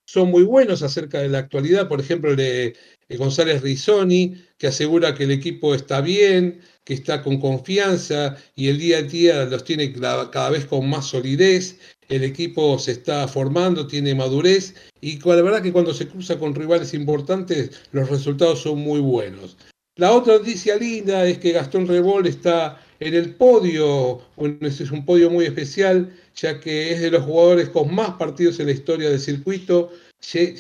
son 0.06 0.30
muy 0.30 0.44
buenos 0.44 0.84
acerca 0.84 1.20
de 1.22 1.30
la 1.30 1.40
actualidad. 1.40 1.88
Por 1.88 2.02
ejemplo, 2.02 2.36
de 2.36 2.76
González 3.18 3.62
Rizzoni, 3.62 4.36
que 4.58 4.68
asegura 4.68 5.16
que 5.16 5.24
el 5.24 5.32
equipo 5.32 5.74
está 5.74 6.02
bien, 6.02 6.62
que 6.84 6.94
está 6.94 7.22
con 7.22 7.40
confianza 7.40 8.38
y 8.56 8.68
el 8.68 8.78
día 8.78 9.00
a 9.00 9.02
día 9.04 9.46
los 9.46 9.64
tiene 9.64 9.94
cada 9.94 10.50
vez 10.50 10.66
con 10.66 10.90
más 10.90 11.08
solidez. 11.08 11.78
El 12.10 12.24
equipo 12.24 12.78
se 12.78 12.92
está 12.92 13.28
formando, 13.28 13.88
tiene 13.88 14.16
madurez 14.16 14.76
y 15.00 15.20
la 15.20 15.42
verdad 15.42 15.62
que 15.62 15.72
cuando 15.72 15.94
se 15.94 16.08
cruza 16.08 16.38
con 16.38 16.56
rivales 16.56 16.94
importantes 16.94 17.72
los 17.92 18.10
resultados 18.10 18.62
son 18.62 18.80
muy 18.80 19.00
buenos. 19.00 19.58
La 19.98 20.14
otra 20.14 20.38
noticia 20.38 20.78
linda 20.78 21.26
es 21.28 21.38
que 21.38 21.52
Gastón 21.52 21.88
Rebol 21.88 22.26
está 22.26 22.82
en 23.00 23.14
el 23.14 23.36
podio, 23.36 24.22
es 24.62 24.92
un 24.92 25.06
podio 25.06 25.30
muy 25.30 25.46
especial, 25.46 26.16
ya 26.36 26.60
que 26.60 26.94
es 26.94 27.02
de 27.02 27.12
los 27.12 27.24
jugadores 27.24 27.70
con 27.70 27.94
más 27.94 28.12
partidos 28.12 28.60
en 28.60 28.68
la 28.68 28.72
historia 28.72 29.10
del 29.10 29.20
circuito, 29.20 29.92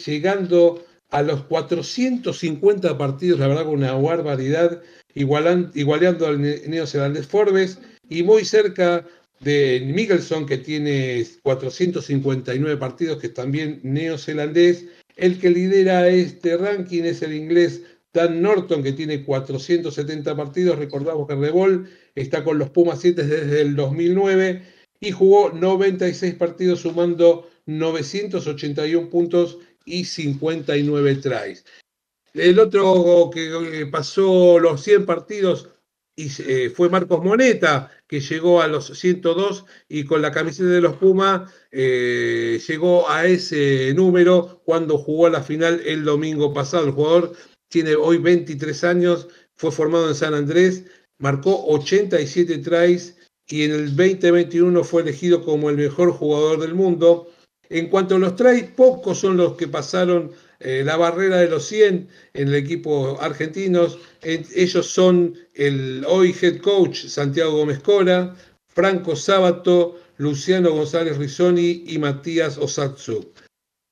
llegando 0.06 0.84
a 1.12 1.22
los 1.22 1.44
450 1.44 2.98
partidos, 2.98 3.40
la 3.40 3.48
verdad, 3.48 3.68
una 3.68 3.94
barbaridad, 3.94 4.82
igualando 5.14 6.26
al 6.26 6.42
neozelandés 6.42 7.28
Forbes 7.28 7.80
y 8.10 8.24
muy 8.24 8.46
cerca 8.46 9.06
de 9.42 9.82
Mickelson, 9.94 10.46
que 10.46 10.58
tiene 10.58 11.26
459 11.44 12.78
partidos, 12.78 13.20
que 13.20 13.28
es 13.28 13.34
también 13.34 13.80
neozelandés. 13.84 14.86
El 15.18 15.38
que 15.40 15.50
lidera 15.50 16.08
este 16.08 16.56
ranking 16.58 17.04
es 17.04 17.22
el 17.22 17.34
inglés 17.34 17.82
Dan 18.14 18.42
Norton, 18.42 18.84
que 18.84 18.94
tiene 18.94 19.24
470 19.24 20.36
partidos. 20.36 20.80
Recordamos 20.80 21.28
que 21.28 21.36
Rebol 21.36 21.90
está 22.16 22.44
con 22.44 22.58
los 22.58 22.70
Pumas 22.70 23.00
7 23.02 23.24
desde 23.24 23.62
el 23.62 23.76
2009 23.76 24.62
y 25.00 25.12
jugó 25.12 25.50
96 25.50 26.36
partidos, 26.36 26.82
sumando 26.82 27.50
981 27.66 29.10
puntos 29.10 29.58
y 29.86 30.06
59 30.06 31.16
tries. 31.16 31.66
El 32.34 32.60
otro 32.60 33.30
que 33.34 33.88
pasó 33.92 34.60
los 34.60 34.82
100 34.84 35.06
partidos 35.06 35.70
y, 36.16 36.30
eh, 36.44 36.70
fue 36.70 36.90
Marcos 36.90 37.24
Moneta, 37.24 37.90
que 38.08 38.20
llegó 38.20 38.62
a 38.62 38.68
los 38.68 38.88
102 38.98 39.66
y 39.90 40.04
con 40.04 40.22
la 40.22 40.32
camiseta 40.32 40.70
de 40.70 40.82
los 40.82 40.96
Pumas 40.98 41.52
eh, 41.72 42.62
llegó 42.68 43.10
a 43.10 43.26
ese 43.26 43.94
número 43.94 44.62
cuando 44.66 44.98
jugó 44.98 45.30
la 45.30 45.42
final 45.42 45.82
el 45.86 46.04
domingo 46.04 46.54
pasado. 46.54 46.86
El 46.86 46.92
jugador 46.92 47.34
tiene 47.70 47.96
hoy 47.96 48.18
23 48.18 48.84
años, 48.84 49.28
fue 49.56 49.72
formado 49.72 50.10
en 50.10 50.16
San 50.16 50.34
Andrés, 50.34 50.84
marcó 51.18 51.66
87 51.68 52.58
tries 52.60 53.18
y 53.48 53.64
en 53.64 53.72
el 53.72 53.96
2021 53.96 54.84
fue 54.84 55.02
elegido 55.02 55.44
como 55.44 55.70
el 55.70 55.78
mejor 55.78 56.12
jugador 56.12 56.60
del 56.60 56.74
mundo. 56.74 57.30
En 57.72 57.88
cuanto 57.88 58.16
a 58.16 58.20
los 58.20 58.36
tries, 58.36 58.66
pocos 58.72 59.20
son 59.20 59.38
los 59.38 59.56
que 59.56 59.70
pasaron 59.70 60.34
eh, 60.60 60.84
la 60.84 60.98
barrera 60.98 61.38
de 61.38 61.48
los 61.48 61.66
100 61.68 62.10
en 62.34 62.48
el 62.50 62.56
equipo 62.56 63.18
argentinos. 63.22 63.98
ellos 64.22 64.88
son 64.88 65.38
el 65.54 66.04
hoy 66.06 66.36
head 66.42 66.58
coach 66.58 67.06
Santiago 67.06 67.54
Gómez 67.54 67.80
Cora, 67.80 68.36
Franco 68.68 69.16
Sábato, 69.16 69.98
Luciano 70.18 70.72
González 70.72 71.18
Rizzoni 71.18 71.86
y 71.88 71.98
Matías 71.98 72.58
Osatsu. 72.58 73.32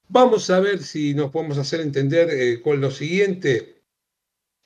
Vamos 0.09 0.49
a 0.49 0.59
ver 0.59 0.83
si 0.83 1.13
nos 1.13 1.31
podemos 1.31 1.57
hacer 1.57 1.79
entender 1.79 2.29
eh, 2.31 2.61
con 2.61 2.81
lo 2.81 2.91
siguiente, 2.91 3.81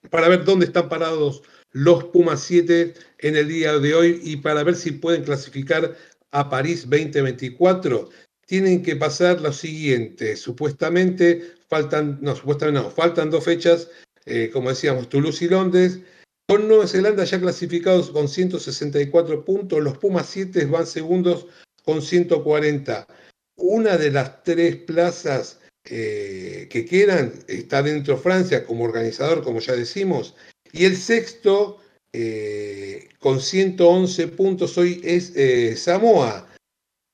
para 0.10 0.28
ver 0.28 0.44
dónde 0.44 0.66
están 0.66 0.90
parados 0.90 1.44
los 1.72 2.06
Pumas 2.06 2.42
7 2.42 2.96
en 3.20 3.36
el 3.36 3.48
día 3.48 3.78
de 3.78 3.94
hoy 3.94 4.22
y 4.24 4.38
para 4.38 4.64
ver 4.64 4.76
si 4.76 4.92
pueden 4.92 5.24
clasificar 5.24 5.96
a 6.32 6.50
París 6.50 6.90
2024 6.90 8.10
tienen 8.46 8.84
que 8.84 8.96
pasar 8.96 9.42
lo 9.42 9.54
siguiente. 9.54 10.36
Supuestamente 10.36 11.54
faltan, 11.68 12.20
no, 12.22 12.36
supuestamente 12.36 12.82
no, 12.82 12.92
faltan 12.92 13.30
dos 13.30 13.44
fechas, 13.44 13.90
eh, 14.26 14.50
como 14.52 14.70
decíamos, 14.70 15.10
Toulouse 15.10 15.46
y 15.46 15.50
Londres. 15.50 16.00
Con 16.48 16.68
Nueva 16.68 16.88
Zelanda 16.88 17.24
ya 17.24 17.40
clasificados 17.40 18.12
con 18.12 18.28
164 18.28 19.46
puntos, 19.46 19.82
los 19.82 19.98
Pumas 19.98 20.28
7 20.30 20.66
van 20.66 20.86
segundos 20.86 21.48
con 21.84 22.02
140. 22.02 23.08
Una 23.56 23.98
de 23.98 24.12
las 24.12 24.44
tres 24.44 24.76
plazas 24.76 25.60
eh, 25.86 26.68
que 26.70 26.86
quedan 26.86 27.34
está 27.48 27.82
dentro 27.82 28.18
Francia 28.18 28.66
como 28.66 28.84
organizador, 28.84 29.44
como 29.44 29.60
ya 29.60 29.74
decimos, 29.74 30.36
y 30.74 30.86
el 30.86 30.98
sexto 30.98 31.80
eh, 32.12 33.08
con 33.20 33.40
111 33.40 34.28
puntos 34.30 34.78
hoy 34.78 35.02
es 35.04 35.34
Samoa 35.82 36.53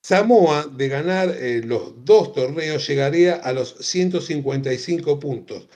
Samoa, 0.10 0.66
de 0.66 0.88
ganar 0.88 1.30
eh, 1.38 1.62
los 1.64 2.04
dos 2.04 2.34
torneos, 2.34 2.88
llegaría 2.88 3.36
a 3.36 3.54
los 3.54 3.76
155 3.76 5.20
puntos. 5.20 5.70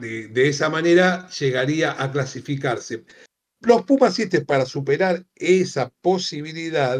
de, 0.00 0.48
esa 0.48 0.68
manera 0.68 1.28
llegaría 1.28 1.94
a 2.02 2.10
clasificarse. 2.10 3.04
Los 3.60 3.84
Pumas 3.84 4.16
7 4.16 4.44
para 4.44 4.66
superar 4.66 5.24
esa 5.36 5.90
posibilidad 6.00 6.98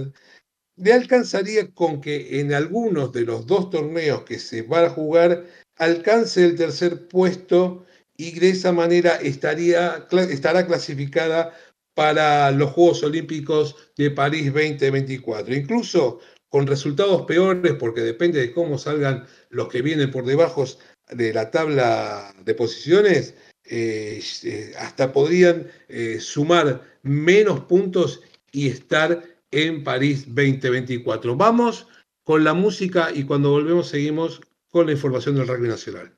le 0.77 0.93
alcanzaría 0.93 1.73
con 1.73 2.01
que 2.01 2.39
en 2.39 2.55
algunos 2.55 3.13
de 3.13 3.23
los 3.23 3.45
dos 3.45 3.69
torneos 3.69 4.23
que 4.23 4.39
se 4.39 4.63
van 4.63 4.85
a 4.85 4.91
jugar 4.91 5.47
alcance 5.79 6.45
el 6.45 6.55
tercer 6.55 7.09
puesto 7.09 7.85
y 8.17 8.39
de 8.39 8.51
esa 8.51 8.71
manera 8.71 9.17
estaría, 9.17 10.07
estará 10.31 10.65
clasificada 10.65 11.53
para 11.99 12.53
los 12.53 12.71
Juegos 12.71 13.03
Olímpicos 13.03 13.75
de 13.97 14.13
París 14.13 14.53
2024. 14.53 15.53
Incluso 15.53 16.21
con 16.49 16.69
resultados 16.69 17.23
peores, 17.23 17.75
porque 17.75 18.03
depende 18.03 18.39
de 18.39 18.53
cómo 18.53 18.79
salgan 18.79 19.27
los 19.51 19.67
que 19.67 19.83
vienen 19.83 20.13
por 20.13 20.25
debajo 20.25 20.65
de 21.11 21.35
la 21.35 21.51
tabla 21.51 22.33
de 22.45 22.55
posiciones, 22.55 23.35
eh, 23.65 24.23
eh, 24.45 24.75
hasta 24.79 25.13
podrían 25.13 25.67
eh, 25.89 26.21
sumar 26.21 26.83
menos 27.03 27.65
puntos 27.65 28.23
y 28.53 28.69
estar 28.69 29.21
en 29.51 29.83
París 29.83 30.25
2024. 30.27 31.35
Vamos 31.35 31.89
con 32.23 32.45
la 32.45 32.55
música 32.55 33.11
y 33.13 33.25
cuando 33.25 33.51
volvemos 33.51 33.89
seguimos 33.89 34.41
con 34.71 34.87
la 34.87 34.93
información 34.93 35.35
del 35.35 35.49
rugby 35.49 35.67
nacional. 35.67 36.18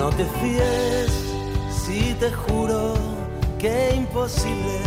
No 0.00 0.08
te 0.08 0.24
fíes 0.40 1.10
si 1.84 2.14
te 2.14 2.30
juro 2.32 2.94
que 3.58 3.96
imposible. 3.96 4.80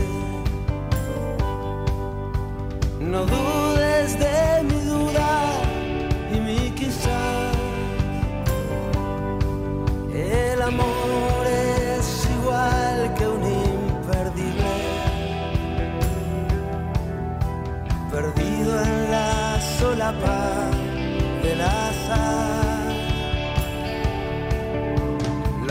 No 3.00 3.20
dudes 3.24 4.18
de 4.18 4.64
mi 4.70 4.80
duda 4.94 5.30
y 6.36 6.40
mi 6.40 6.72
quizás. 6.72 7.56
El 10.16 10.60
amor 10.64 11.46
es 11.46 12.28
igual 12.40 13.14
que 13.16 13.28
un 13.28 13.44
imperdible, 13.70 14.76
perdido 18.12 18.82
en 18.82 19.12
la 19.12 19.62
solapa 19.78 20.40
del 21.44 21.62
azar. 21.62 22.03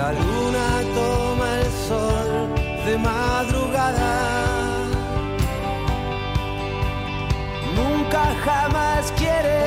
La 0.02 0.10
luna 0.10 0.68
toma 0.98 1.48
el 1.60 1.70
sol 1.88 2.30
de 2.86 2.94
madrugada. 2.98 4.14
nunca 7.76 8.22
jamás 8.44 9.12
quiere 9.20 9.58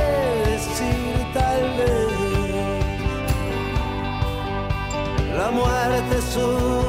decir 0.50 1.16
tal 1.34 1.62
vez. 1.78 2.16
La 5.38 5.50
muerte 5.52 6.14
es 6.18 6.32
un 6.36 6.85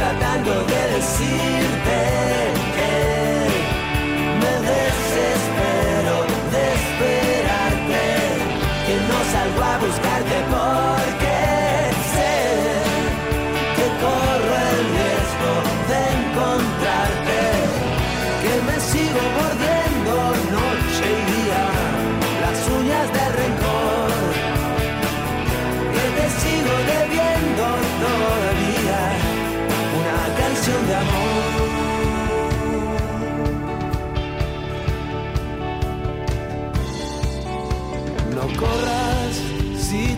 tratando 0.00 0.64
de 0.64 0.69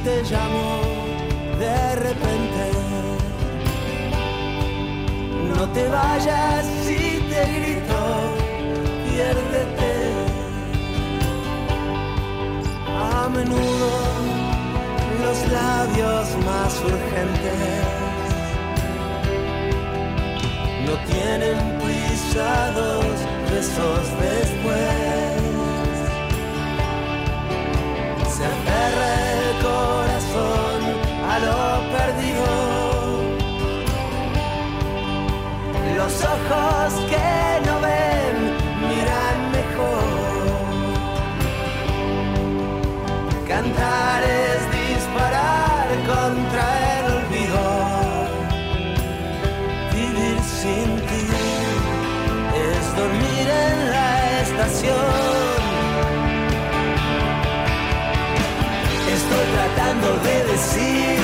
te 0.04 0.22
llamo 0.22 0.80
de 1.58 1.94
repente. 1.96 2.64
No 5.54 5.68
te 5.68 5.88
vayas 5.88 6.66
si 6.84 7.20
te 7.30 7.42
grito, 7.56 8.00
piérdete. 9.04 9.92
A 13.14 13.28
menudo 13.28 13.90
los 15.22 15.52
labios 15.52 16.26
más 16.46 16.72
urgentes 16.80 18.02
no 20.86 20.94
tienen 21.12 21.58
pisados 21.78 23.04
besos 23.50 24.04
después 24.20 25.42
se 28.34 28.44
aferra 28.44 29.31
el 29.52 29.62
corazón 29.62 30.80
a 31.30 31.38
lo 31.38 31.56
perdido. 31.96 32.46
Los 35.96 36.14
ojos 36.22 36.92
que 37.10 37.61
tratando 60.02 60.20
de 60.22 60.52
decirte 60.52 61.21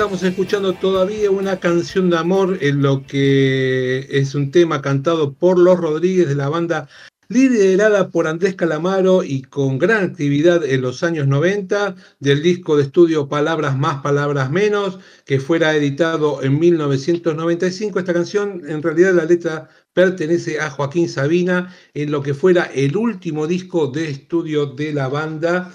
estamos 0.00 0.22
escuchando 0.22 0.72
todavía 0.72 1.30
una 1.30 1.60
canción 1.60 2.08
de 2.08 2.16
amor 2.16 2.56
en 2.62 2.80
lo 2.80 3.02
que 3.06 4.06
es 4.10 4.34
un 4.34 4.50
tema 4.50 4.80
cantado 4.80 5.34
por 5.34 5.58
los 5.58 5.78
Rodríguez 5.78 6.26
de 6.26 6.36
la 6.36 6.48
banda 6.48 6.88
liderada 7.28 8.08
por 8.08 8.26
Andrés 8.26 8.54
Calamaro 8.54 9.22
y 9.22 9.42
con 9.42 9.78
gran 9.78 10.04
actividad 10.04 10.64
en 10.64 10.80
los 10.80 11.02
años 11.02 11.26
90 11.26 11.96
del 12.18 12.42
disco 12.42 12.78
de 12.78 12.84
estudio 12.84 13.28
Palabras 13.28 13.76
más, 13.76 14.00
Palabras 14.00 14.50
menos, 14.50 14.98
que 15.26 15.38
fuera 15.38 15.76
editado 15.76 16.42
en 16.42 16.58
1995. 16.58 17.98
Esta 17.98 18.14
canción, 18.14 18.62
en 18.66 18.82
realidad 18.82 19.12
la 19.12 19.26
letra 19.26 19.68
pertenece 19.92 20.60
a 20.60 20.70
Joaquín 20.70 21.10
Sabina 21.10 21.74
en 21.92 22.10
lo 22.10 22.22
que 22.22 22.32
fuera 22.32 22.70
el 22.74 22.96
último 22.96 23.46
disco 23.46 23.88
de 23.88 24.08
estudio 24.08 24.64
de 24.64 24.94
la 24.94 25.08
banda. 25.08 25.70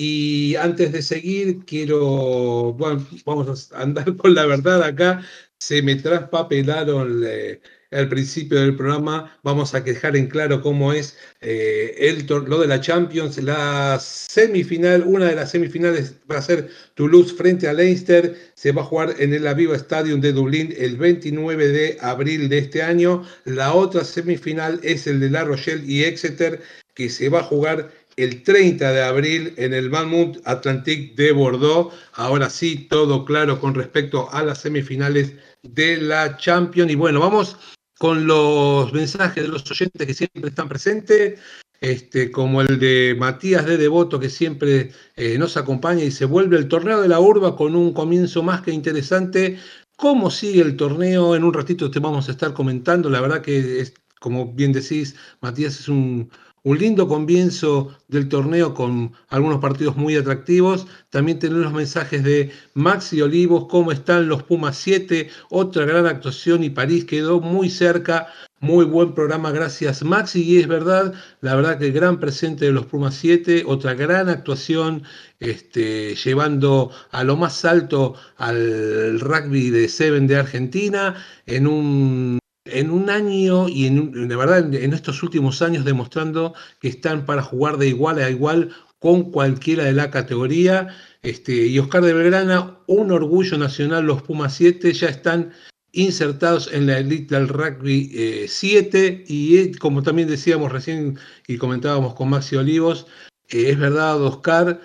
Y 0.00 0.54
antes 0.54 0.92
de 0.92 1.02
seguir, 1.02 1.64
quiero, 1.66 2.72
bueno, 2.74 3.04
vamos 3.26 3.72
a 3.72 3.82
andar 3.82 4.16
con 4.16 4.32
la 4.32 4.46
verdad 4.46 4.80
acá. 4.84 5.22
se 5.58 5.82
me 5.82 5.96
traspapelaron 5.96 7.24
eh, 7.26 7.60
al 7.90 8.08
principio 8.08 8.60
del 8.60 8.76
programa. 8.76 9.36
Vamos 9.42 9.74
a 9.74 9.80
dejar 9.80 10.16
en 10.16 10.28
claro 10.28 10.62
cómo 10.62 10.92
es 10.92 11.16
eh, 11.40 11.96
el, 11.98 12.26
lo 12.28 12.60
de 12.60 12.68
la 12.68 12.80
Champions. 12.80 13.42
La 13.42 13.98
semifinal, 14.00 15.02
una 15.04 15.26
de 15.26 15.34
las 15.34 15.50
semifinales 15.50 16.14
va 16.30 16.38
a 16.38 16.42
ser 16.42 16.70
Toulouse 16.94 17.34
frente 17.34 17.66
a 17.66 17.72
Leinster. 17.72 18.36
Se 18.54 18.70
va 18.70 18.82
a 18.82 18.84
jugar 18.84 19.16
en 19.18 19.34
el 19.34 19.48
Aviva 19.48 19.74
Stadium 19.74 20.20
de 20.20 20.32
Dublín 20.32 20.72
el 20.78 20.96
29 20.96 21.68
de 21.68 21.98
abril 22.00 22.48
de 22.48 22.58
este 22.58 22.82
año. 22.82 23.24
La 23.44 23.74
otra 23.74 24.04
semifinal 24.04 24.78
es 24.84 25.08
el 25.08 25.18
de 25.18 25.30
La 25.30 25.42
Rochelle 25.42 25.84
y 25.84 26.04
Exeter, 26.04 26.62
que 26.94 27.10
se 27.10 27.28
va 27.28 27.40
a 27.40 27.44
jugar 27.44 27.97
el 28.18 28.42
30 28.42 28.92
de 28.92 29.02
abril 29.02 29.54
en 29.56 29.72
el 29.72 29.90
Malmut 29.90 30.38
Atlantic 30.44 31.14
de 31.14 31.30
Bordeaux. 31.30 31.94
Ahora 32.14 32.50
sí, 32.50 32.88
todo 32.90 33.24
claro 33.24 33.60
con 33.60 33.74
respecto 33.74 34.28
a 34.32 34.42
las 34.42 34.60
semifinales 34.60 35.34
de 35.62 35.98
la 35.98 36.36
Champions. 36.36 36.90
Y 36.90 36.96
bueno, 36.96 37.20
vamos 37.20 37.56
con 37.96 38.26
los 38.26 38.92
mensajes 38.92 39.44
de 39.44 39.48
los 39.48 39.70
oyentes 39.70 40.06
que 40.06 40.14
siempre 40.14 40.48
están 40.48 40.68
presentes, 40.68 41.38
este, 41.80 42.32
como 42.32 42.60
el 42.60 42.80
de 42.80 43.16
Matías 43.16 43.64
de 43.66 43.76
Devoto, 43.76 44.18
que 44.18 44.30
siempre 44.30 44.90
eh, 45.14 45.38
nos 45.38 45.56
acompaña 45.56 46.02
y 46.02 46.10
se 46.10 46.24
vuelve 46.24 46.56
el 46.56 46.66
torneo 46.66 47.00
de 47.00 47.08
la 47.08 47.20
urba 47.20 47.54
con 47.56 47.76
un 47.76 47.92
comienzo 47.92 48.42
más 48.42 48.62
que 48.62 48.72
interesante. 48.72 49.58
¿Cómo 49.96 50.30
sigue 50.30 50.62
el 50.62 50.76
torneo? 50.76 51.36
En 51.36 51.44
un 51.44 51.54
ratito 51.54 51.88
te 51.88 52.00
vamos 52.00 52.28
a 52.28 52.32
estar 52.32 52.52
comentando. 52.52 53.10
La 53.10 53.20
verdad 53.20 53.42
que, 53.42 53.80
es, 53.80 53.94
como 54.18 54.52
bien 54.52 54.72
decís, 54.72 55.14
Matías 55.40 55.78
es 55.78 55.88
un, 55.88 56.30
un 56.68 56.78
lindo 56.78 57.08
comienzo 57.08 57.96
del 58.08 58.28
torneo 58.28 58.74
con 58.74 59.12
algunos 59.28 59.58
partidos 59.58 59.96
muy 59.96 60.16
atractivos. 60.16 60.86
También 61.08 61.38
tenemos 61.38 61.64
los 61.64 61.72
mensajes 61.72 62.22
de 62.22 62.50
Maxi 62.74 63.22
Olivos, 63.22 63.68
cómo 63.70 63.90
están 63.90 64.28
los 64.28 64.42
Pumas 64.42 64.76
7, 64.76 65.30
otra 65.48 65.86
gran 65.86 66.04
actuación 66.04 66.62
y 66.62 66.68
París 66.68 67.06
quedó 67.06 67.40
muy 67.40 67.70
cerca. 67.70 68.28
Muy 68.60 68.84
buen 68.84 69.14
programa, 69.14 69.50
gracias 69.50 70.02
Maxi. 70.02 70.42
Y 70.42 70.58
es 70.58 70.68
verdad, 70.68 71.14
la 71.40 71.54
verdad 71.54 71.78
que 71.78 71.90
gran 71.90 72.20
presente 72.20 72.66
de 72.66 72.72
los 72.72 72.84
Pumas 72.84 73.14
7, 73.14 73.62
otra 73.66 73.94
gran 73.94 74.28
actuación, 74.28 75.04
este, 75.40 76.16
llevando 76.16 76.90
a 77.12 77.24
lo 77.24 77.38
más 77.38 77.64
alto 77.64 78.14
al 78.36 79.20
rugby 79.20 79.70
de 79.70 79.88
Seven 79.88 80.26
de 80.26 80.36
Argentina 80.36 81.14
en 81.46 81.66
un 81.66 82.38
en 82.72 82.90
un 82.90 83.10
año 83.10 83.68
y 83.68 83.86
en, 83.86 84.28
verdad 84.28 84.72
en 84.74 84.92
estos 84.92 85.22
últimos 85.22 85.62
años 85.62 85.84
demostrando 85.84 86.54
que 86.80 86.88
están 86.88 87.24
para 87.24 87.42
jugar 87.42 87.76
de 87.78 87.88
igual 87.88 88.18
a 88.18 88.30
igual 88.30 88.70
con 88.98 89.30
cualquiera 89.30 89.84
de 89.84 89.92
la 89.92 90.10
categoría. 90.10 90.88
Este, 91.22 91.66
y 91.66 91.78
Oscar 91.78 92.02
de 92.02 92.12
Belgrana, 92.12 92.78
un 92.86 93.10
orgullo 93.10 93.58
nacional, 93.58 94.06
los 94.06 94.22
Pumas 94.22 94.54
7 94.54 94.92
ya 94.92 95.08
están 95.08 95.52
insertados 95.92 96.70
en 96.72 96.86
la 96.86 96.98
elite 96.98 97.34
del 97.34 97.48
rugby 97.48 98.46
7 98.46 99.06
eh, 99.06 99.24
y 99.26 99.58
eh, 99.58 99.72
como 99.78 100.02
también 100.02 100.28
decíamos 100.28 100.70
recién 100.70 101.18
y 101.46 101.56
comentábamos 101.56 102.14
con 102.14 102.28
Maxi 102.28 102.56
Olivos, 102.56 103.06
eh, 103.48 103.70
es 103.70 103.78
verdad 103.78 104.20
Oscar, 104.22 104.80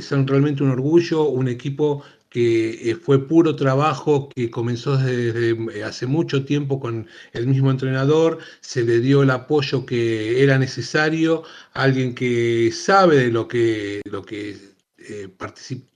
son 0.00 0.26
realmente 0.26 0.64
un 0.64 0.70
orgullo, 0.70 1.28
un 1.28 1.46
equipo 1.46 2.02
que 2.34 2.90
eh, 2.90 2.96
fue 2.96 3.28
puro 3.28 3.54
trabajo 3.54 4.28
que 4.34 4.50
comenzó 4.50 4.96
desde, 4.96 5.50
eh, 5.50 5.84
hace 5.84 6.06
mucho 6.06 6.44
tiempo 6.44 6.80
con 6.80 7.06
el 7.32 7.46
mismo 7.46 7.70
entrenador, 7.70 8.38
se 8.60 8.82
le 8.82 8.98
dio 8.98 9.22
el 9.22 9.30
apoyo 9.30 9.86
que 9.86 10.42
era 10.42 10.58
necesario, 10.58 11.44
alguien 11.74 12.12
que 12.12 12.72
sabe 12.72 13.18
de 13.18 13.30
lo 13.30 13.46
que, 13.46 14.00
lo 14.10 14.24
que 14.24 14.56
eh, 14.98 15.28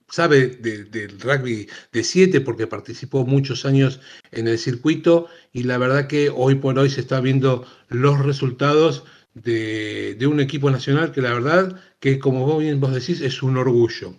sabe 0.09 0.47
del 0.47 1.19
rugby 1.19 1.69
de 1.93 2.05
7 2.05 2.41
porque 2.43 2.69
participó 2.69 3.27
muchos 3.27 3.65
años 3.67 4.01
en 4.31 4.47
el 4.47 4.59
circuito 4.59 5.27
y 5.53 5.65
la 5.65 5.77
verdad 5.77 6.07
que 6.07 6.31
hoy 6.31 6.55
por 6.55 6.79
hoy 6.79 6.89
se 6.89 7.01
está 7.01 7.21
viendo 7.21 7.67
los 7.89 8.21
resultados 8.21 9.03
de, 9.35 10.15
de 10.17 10.27
un 10.29 10.39
equipo 10.39 10.71
nacional 10.71 11.11
que 11.11 11.21
la 11.21 11.35
verdad 11.35 11.81
que 11.99 12.21
como 12.21 12.47
vos 12.47 12.63
vos 12.79 12.95
decís 12.95 13.23
es 13.23 13.43
un 13.43 13.57
orgullo. 13.57 14.15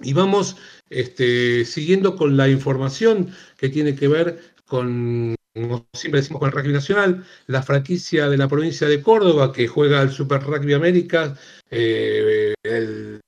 Y 0.00 0.12
vamos 0.12 0.56
este, 0.90 1.64
siguiendo 1.64 2.16
con 2.16 2.36
la 2.36 2.48
información 2.48 3.30
que 3.56 3.68
tiene 3.68 3.94
que 3.94 4.08
ver 4.08 4.40
con, 4.66 5.36
como 5.54 5.86
siempre 5.92 6.20
decimos, 6.20 6.40
con 6.40 6.48
el 6.48 6.54
rugby 6.54 6.72
nacional, 6.72 7.24
la 7.46 7.62
franquicia 7.62 8.28
de 8.28 8.36
la 8.36 8.48
provincia 8.48 8.88
de 8.88 9.02
Córdoba 9.02 9.52
que 9.52 9.68
juega 9.68 10.02
el 10.02 10.10
Super 10.10 10.42
Rugby 10.42 10.72
América, 10.72 11.36
eh, 11.70 12.54
el 12.62 13.20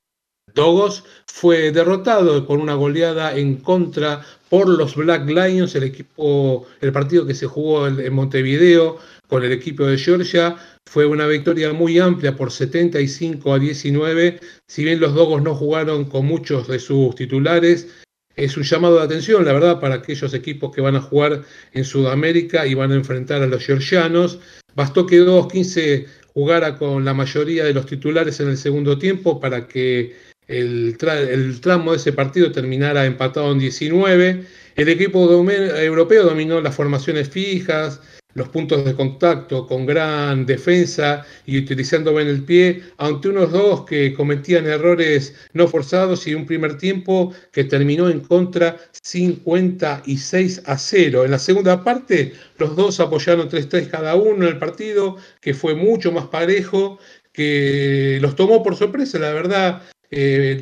Dogos, 0.54 1.04
fue 1.26 1.70
derrotado 1.70 2.46
con 2.46 2.60
una 2.60 2.74
goleada 2.74 3.36
en 3.36 3.56
contra 3.56 4.24
por 4.48 4.68
los 4.68 4.96
Black 4.96 5.28
Lions, 5.28 5.74
el 5.74 5.82
equipo, 5.84 6.66
el 6.80 6.92
partido 6.92 7.26
que 7.26 7.34
se 7.34 7.46
jugó 7.46 7.86
en 7.86 8.12
Montevideo 8.14 8.98
con 9.28 9.44
el 9.44 9.52
equipo 9.52 9.84
de 9.84 9.98
Georgia 9.98 10.56
fue 10.86 11.04
una 11.04 11.26
victoria 11.26 11.72
muy 11.72 11.98
amplia 11.98 12.36
por 12.36 12.50
75 12.50 13.52
a 13.52 13.58
19. 13.58 14.40
Si 14.66 14.84
bien 14.84 15.00
los 15.00 15.14
Dogos 15.14 15.42
no 15.42 15.54
jugaron 15.54 16.04
con 16.04 16.26
muchos 16.26 16.68
de 16.68 16.78
sus 16.78 17.14
titulares, 17.14 17.88
es 18.36 18.56
un 18.56 18.62
llamado 18.62 18.96
de 18.96 19.04
atención, 19.04 19.44
la 19.44 19.52
verdad, 19.52 19.80
para 19.80 19.96
aquellos 19.96 20.32
equipos 20.34 20.74
que 20.74 20.80
van 20.80 20.94
a 20.94 21.00
jugar 21.00 21.42
en 21.72 21.84
Sudamérica 21.84 22.66
y 22.66 22.74
van 22.74 22.92
a 22.92 22.96
enfrentar 22.96 23.42
a 23.42 23.46
los 23.46 23.64
georgianos. 23.64 24.38
Bastó 24.74 25.06
que 25.06 25.22
2-15 25.22 26.06
jugara 26.34 26.76
con 26.76 27.04
la 27.04 27.14
mayoría 27.14 27.64
de 27.64 27.72
los 27.74 27.86
titulares 27.86 28.38
en 28.40 28.48
el 28.48 28.58
segundo 28.58 28.98
tiempo 28.98 29.40
para 29.40 29.66
que 29.66 30.14
el, 30.46 30.96
el 31.00 31.60
tramo 31.60 31.92
de 31.92 31.96
ese 31.96 32.12
partido 32.12 32.52
terminara 32.52 33.06
empatado 33.06 33.50
en 33.52 33.58
19. 33.58 34.44
El 34.76 34.88
equipo 34.90 35.30
europeo 35.30 36.24
dominó 36.24 36.60
las 36.60 36.74
formaciones 36.74 37.30
fijas, 37.30 38.00
los 38.36 38.50
puntos 38.50 38.84
de 38.84 38.94
contacto 38.94 39.66
con 39.66 39.86
gran 39.86 40.44
defensa 40.44 41.24
y 41.46 41.58
utilizando 41.58 42.14
bien 42.14 42.28
el 42.28 42.44
pie 42.44 42.82
ante 42.98 43.30
unos 43.30 43.50
dos 43.50 43.84
que 43.86 44.12
cometían 44.12 44.66
errores 44.66 45.34
no 45.54 45.66
forzados 45.66 46.26
y 46.26 46.34
un 46.34 46.44
primer 46.44 46.76
tiempo 46.76 47.32
que 47.50 47.64
terminó 47.64 48.08
en 48.10 48.20
contra 48.20 48.76
56 49.02 50.62
a 50.66 50.76
0. 50.76 51.24
En 51.24 51.30
la 51.30 51.38
segunda 51.38 51.82
parte 51.82 52.34
los 52.58 52.76
dos 52.76 53.00
apoyaron 53.00 53.48
3-3 53.48 53.88
cada 53.88 54.14
uno 54.14 54.46
en 54.46 54.52
el 54.52 54.58
partido 54.58 55.16
que 55.40 55.54
fue 55.54 55.74
mucho 55.74 56.12
más 56.12 56.26
parejo 56.26 56.98
que 57.32 58.18
los 58.20 58.36
tomó 58.36 58.62
por 58.62 58.76
sorpresa, 58.76 59.18
la 59.18 59.32
verdad, 59.32 59.82
eh, 60.10 60.60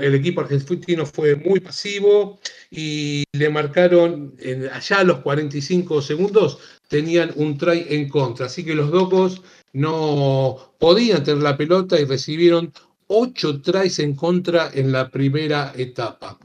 el 0.00 0.14
equipo 0.14 0.40
argentino 0.40 1.04
fue 1.04 1.34
muy 1.34 1.60
pasivo 1.60 2.38
y 2.70 3.24
le 3.32 3.50
marcaron 3.50 4.34
allá 4.72 4.98
a 5.00 5.04
los 5.04 5.18
45 5.20 6.00
segundos, 6.00 6.58
tenían 6.88 7.32
un 7.36 7.56
try 7.58 7.86
en 7.88 8.08
contra. 8.08 8.46
Así 8.46 8.64
que 8.64 8.74
los 8.74 8.90
Docos 8.90 9.42
no 9.72 10.74
podían 10.78 11.24
tener 11.24 11.42
la 11.42 11.56
pelota 11.56 12.00
y 12.00 12.04
recibieron 12.04 12.72
8 13.06 13.60
tries 13.62 13.98
en 13.98 14.14
contra 14.14 14.70
en 14.72 14.92
la 14.92 15.10
primera 15.10 15.72
etapa. 15.76 16.38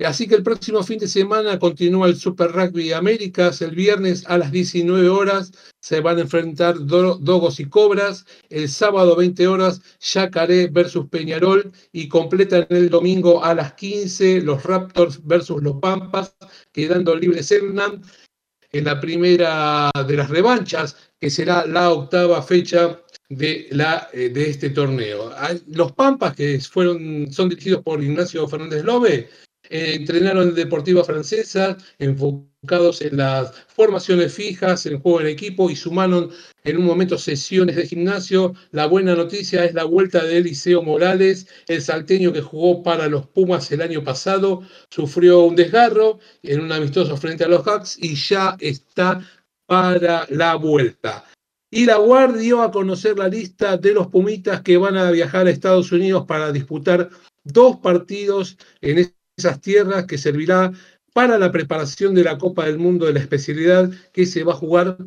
Así 0.00 0.26
que 0.26 0.34
el 0.34 0.42
próximo 0.42 0.82
fin 0.82 0.98
de 0.98 1.06
semana 1.06 1.58
continúa 1.58 2.08
el 2.08 2.16
Super 2.16 2.50
Rugby 2.50 2.92
Américas. 2.92 3.62
El 3.62 3.76
viernes 3.76 4.24
a 4.26 4.38
las 4.38 4.50
19 4.50 5.08
horas 5.08 5.52
se 5.80 6.00
van 6.00 6.18
a 6.18 6.22
enfrentar 6.22 6.84
Dogos 6.84 7.60
y 7.60 7.66
Cobras. 7.66 8.26
El 8.50 8.68
sábado 8.68 9.14
20 9.14 9.46
horas 9.46 9.80
Yacaré 10.00 10.66
versus 10.66 11.06
Peñarol. 11.08 11.70
Y 11.92 12.08
completan 12.08 12.66
el 12.70 12.90
domingo 12.90 13.44
a 13.44 13.54
las 13.54 13.74
15 13.74 14.40
los 14.40 14.64
Raptors 14.64 15.24
versus 15.24 15.62
los 15.62 15.76
Pampas, 15.76 16.34
quedando 16.72 17.14
libres 17.14 17.52
Hernán 17.52 18.02
en 18.74 18.84
la 18.84 19.00
primera 19.00 19.90
de 20.06 20.16
las 20.16 20.28
revanchas, 20.28 20.96
que 21.20 21.30
será 21.30 21.64
la 21.64 21.90
octava 21.90 22.42
fecha 22.42 23.00
de, 23.28 23.68
la, 23.70 24.08
eh, 24.12 24.28
de 24.30 24.50
este 24.50 24.70
torneo. 24.70 25.30
Los 25.68 25.92
Pampas, 25.92 26.34
que 26.34 26.58
fueron, 26.60 27.32
son 27.32 27.48
dirigidos 27.48 27.82
por 27.82 28.02
Ignacio 28.02 28.48
Fernández 28.48 28.84
Lobe, 28.84 29.30
eh, 29.70 29.94
entrenaron 29.94 30.48
en 30.48 30.54
Deportiva 30.54 31.04
Francesa, 31.04 31.76
enfocados 31.98 32.53
en 32.70 33.16
las 33.16 33.52
formaciones 33.68 34.32
fijas, 34.32 34.86
en 34.86 34.98
juego 35.00 35.20
en 35.20 35.26
equipo 35.26 35.70
y 35.70 35.76
sumaron 35.76 36.30
en 36.64 36.78
un 36.78 36.84
momento 36.84 37.18
sesiones 37.18 37.76
de 37.76 37.86
gimnasio. 37.86 38.54
La 38.70 38.86
buena 38.86 39.14
noticia 39.14 39.64
es 39.64 39.74
la 39.74 39.84
vuelta 39.84 40.24
de 40.24 40.38
Eliseo 40.38 40.82
Morales, 40.82 41.46
el 41.68 41.82
salteño 41.82 42.32
que 42.32 42.40
jugó 42.40 42.82
para 42.82 43.08
los 43.08 43.26
Pumas 43.26 43.70
el 43.70 43.82
año 43.82 44.02
pasado, 44.02 44.62
sufrió 44.90 45.40
un 45.40 45.56
desgarro 45.56 46.18
en 46.42 46.60
un 46.60 46.72
amistoso 46.72 47.16
frente 47.16 47.44
a 47.44 47.48
los 47.48 47.66
Hacks 47.66 47.98
y 48.00 48.14
ya 48.14 48.56
está 48.60 49.20
para 49.66 50.26
la 50.30 50.54
vuelta. 50.54 51.24
Y 51.70 51.86
la 51.86 51.96
Guard 51.96 52.38
dio 52.38 52.62
a 52.62 52.70
conocer 52.70 53.18
la 53.18 53.28
lista 53.28 53.76
de 53.76 53.92
los 53.92 54.06
Pumitas 54.06 54.62
que 54.62 54.76
van 54.76 54.96
a 54.96 55.10
viajar 55.10 55.46
a 55.46 55.50
Estados 55.50 55.92
Unidos 55.92 56.24
para 56.26 56.52
disputar 56.52 57.10
dos 57.42 57.76
partidos 57.76 58.56
en 58.80 59.12
esas 59.36 59.60
tierras 59.60 60.06
que 60.06 60.16
servirá 60.16 60.72
para 61.14 61.38
la 61.38 61.50
preparación 61.50 62.14
de 62.14 62.24
la 62.24 62.36
Copa 62.36 62.66
del 62.66 62.78
Mundo 62.78 63.06
de 63.06 63.14
la 63.14 63.20
especialidad 63.20 63.90
que 64.12 64.26
se 64.26 64.44
va 64.44 64.52
a 64.52 64.56
jugar 64.56 64.98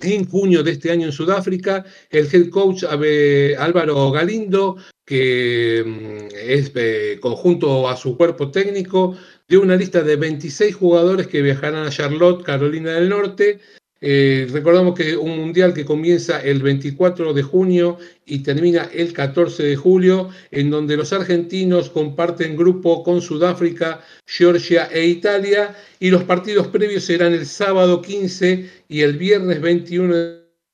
en 0.00 0.28
junio 0.28 0.62
de 0.62 0.72
este 0.72 0.90
año 0.90 1.06
en 1.06 1.12
Sudáfrica, 1.12 1.86
el 2.10 2.28
head 2.30 2.50
coach 2.50 2.84
Álvaro 2.84 4.10
Galindo, 4.10 4.76
que 5.06 5.82
mm, 5.86 6.34
es 6.34 6.72
eh, 6.74 7.18
conjunto 7.20 7.88
a 7.88 7.96
su 7.96 8.16
cuerpo 8.16 8.50
técnico, 8.50 9.16
dio 9.48 9.62
una 9.62 9.76
lista 9.76 10.02
de 10.02 10.16
26 10.16 10.74
jugadores 10.74 11.28
que 11.28 11.40
viajarán 11.40 11.86
a 11.86 11.90
Charlotte, 11.90 12.44
Carolina 12.44 12.92
del 12.92 13.08
Norte. 13.08 13.60
Eh, 14.02 14.46
recordamos 14.50 14.94
que 14.94 15.16
un 15.16 15.38
mundial 15.38 15.72
que 15.72 15.86
comienza 15.86 16.42
el 16.42 16.62
24 16.62 17.32
de 17.32 17.42
junio 17.42 17.98
y 18.26 18.40
termina 18.42 18.90
el 18.92 19.14
14 19.14 19.62
de 19.62 19.76
julio, 19.76 20.28
en 20.50 20.70
donde 20.70 20.98
los 20.98 21.12
argentinos 21.14 21.88
comparten 21.88 22.56
grupo 22.56 23.02
con 23.02 23.22
Sudáfrica, 23.22 24.04
Georgia 24.26 24.88
e 24.92 25.06
Italia, 25.06 25.74
y 25.98 26.10
los 26.10 26.24
partidos 26.24 26.68
previos 26.68 27.04
serán 27.04 27.32
el 27.32 27.46
sábado 27.46 28.02
15 28.02 28.70
y 28.88 29.00
el 29.00 29.16
viernes 29.16 29.62
21 29.62 30.14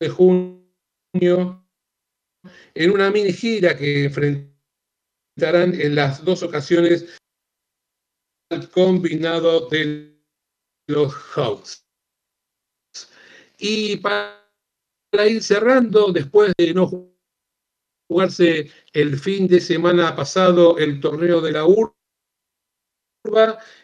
de 0.01 0.09
junio, 0.09 1.65
en 2.75 2.91
una 2.91 3.11
mini 3.11 3.33
gira 3.33 3.77
que 3.77 4.05
enfrentarán 4.05 5.81
en 5.81 5.95
las 5.95 6.25
dos 6.25 6.43
ocasiones 6.43 7.07
al 8.51 8.69
combinado 8.69 9.69
de 9.69 10.13
los 10.89 11.15
Hawks. 11.15 11.82
Y 13.65 13.99
para 13.99 14.43
ir 15.25 15.41
cerrando, 15.41 16.11
después 16.11 16.53
de 16.59 16.75
no 16.75 16.91
jugarse 18.09 18.69
el 18.93 19.17
fin 19.17 19.47
de 19.47 19.61
semana 19.61 20.17
pasado 20.17 20.79
el 20.79 20.99
torneo 20.99 21.41
de 21.41 21.53
la 21.53 21.65
URBA, 21.65 21.95